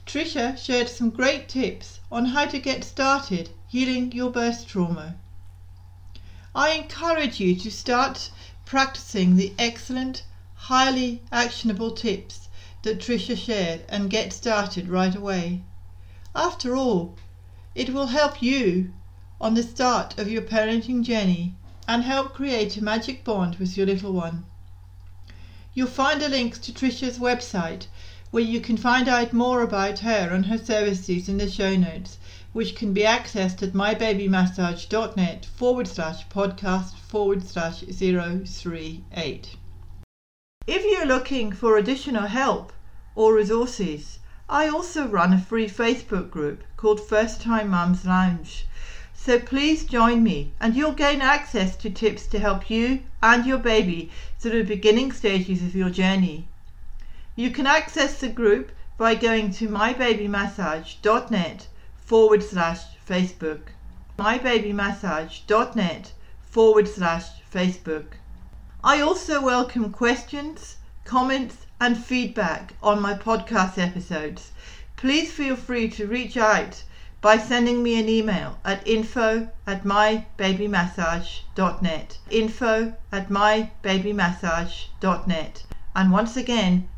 Trisha 0.07 0.57
shared 0.57 0.88
some 0.88 1.11
great 1.11 1.49
tips 1.49 1.99
on 2.12 2.27
how 2.27 2.47
to 2.47 2.61
get 2.61 2.85
started 2.85 3.51
healing 3.66 4.12
your 4.12 4.31
birth 4.31 4.64
trauma. 4.64 5.16
I 6.55 6.71
encourage 6.71 7.40
you 7.40 7.57
to 7.57 7.71
start 7.73 8.31
practicing 8.64 9.35
the 9.35 9.53
excellent, 9.59 10.23
highly 10.55 11.23
actionable 11.33 11.90
tips 11.90 12.49
that 12.83 13.01
Trisha 13.01 13.37
shared 13.37 13.83
and 13.88 14.09
get 14.09 14.33
started 14.33 14.88
right 14.88 15.14
away. 15.14 15.64
After 16.37 16.77
all, 16.77 17.16
It 17.75 17.90
will 17.90 18.07
help 18.07 18.40
you 18.40 18.95
on 19.40 19.55
the 19.55 19.62
start 19.62 20.19
of 20.21 20.31
your 20.31 20.42
parenting 20.42 21.03
journey 21.03 21.57
and 21.88 22.05
help 22.05 22.33
create 22.33 22.77
a 22.77 22.83
magic 22.83 23.25
bond 23.25 23.57
with 23.57 23.77
your 23.77 23.87
little 23.87 24.12
one. 24.12 24.47
You'll 25.75 25.88
find 25.88 26.23
a 26.23 26.29
link 26.29 26.61
to 26.62 26.73
Trisha's 26.73 27.19
website 27.19 27.88
where 28.37 28.44
you 28.44 28.61
can 28.61 28.77
find 28.77 29.09
out 29.09 29.33
more 29.33 29.62
about 29.62 30.01
her 30.01 30.29
and 30.31 30.44
her 30.44 30.59
services 30.59 31.27
in 31.27 31.38
the 31.38 31.49
show 31.49 31.75
notes, 31.75 32.18
which 32.53 32.77
can 32.77 32.92
be 32.92 33.01
accessed 33.01 33.62
at 33.62 33.72
mybabymassage.net 33.72 35.46
forward 35.46 35.88
slash 35.88 36.29
podcast 36.29 36.94
forward 36.96 37.42
slash 37.42 37.81
038. 37.81 39.57
If 40.66 40.85
you're 40.85 41.07
looking 41.07 41.51
for 41.51 41.79
additional 41.79 42.27
help 42.27 42.75
or 43.14 43.33
resources, 43.33 44.18
I 44.51 44.68
also 44.68 45.07
run 45.09 45.33
a 45.33 45.38
free 45.38 45.66
Facebook 45.66 46.29
group 46.31 46.62
called 46.77 47.01
First 47.01 47.40
Time 47.40 47.70
Mums 47.70 48.05
Lounge. 48.05 48.66
So 49.14 49.38
please 49.38 49.85
join 49.85 50.22
me 50.22 50.53
and 50.61 50.77
you'll 50.77 50.92
gain 50.92 51.22
access 51.22 51.75
to 51.77 51.88
tips 51.88 52.27
to 52.27 52.38
help 52.38 52.68
you 52.68 53.01
and 53.22 53.46
your 53.46 53.57
baby 53.57 54.11
through 54.38 54.62
the 54.62 54.75
beginning 54.75 55.11
stages 55.11 55.62
of 55.62 55.75
your 55.75 55.88
journey. 55.88 56.49
You 57.38 57.51
can 57.51 57.66
access 57.66 58.18
the 58.18 58.31
group 58.31 58.72
by 58.96 59.14
going 59.14 59.51
to 59.51 59.68
mybabymassage.net 59.68 61.66
forward 61.96 62.42
slash 62.42 62.81
Facebook. 63.07 63.61
mybabymassage.net 64.18 66.12
forward 66.40 66.88
slash 66.88 67.27
Facebook. 67.53 68.07
I 68.83 69.03
also 69.03 69.42
welcome 69.42 69.92
questions, 69.92 70.77
comments, 71.05 71.66
and 71.79 72.03
feedback 72.03 72.72
on 72.83 73.03
my 73.03 73.12
podcast 73.12 73.77
episodes. 73.77 74.53
Please 74.96 75.31
feel 75.31 75.57
free 75.57 75.90
to 75.90 76.07
reach 76.07 76.38
out 76.38 76.85
by 77.20 77.37
sending 77.37 77.83
me 77.83 78.01
an 78.01 78.09
email 78.09 78.59
at 78.64 78.88
info 78.88 79.51
at 79.66 79.85
mybabymassage.net. 79.85 82.18
Info 82.31 82.94
at 83.12 83.29
mybabymassage.net. 83.29 85.64
And 85.94 86.11
once 86.11 86.38
again, 86.38 86.88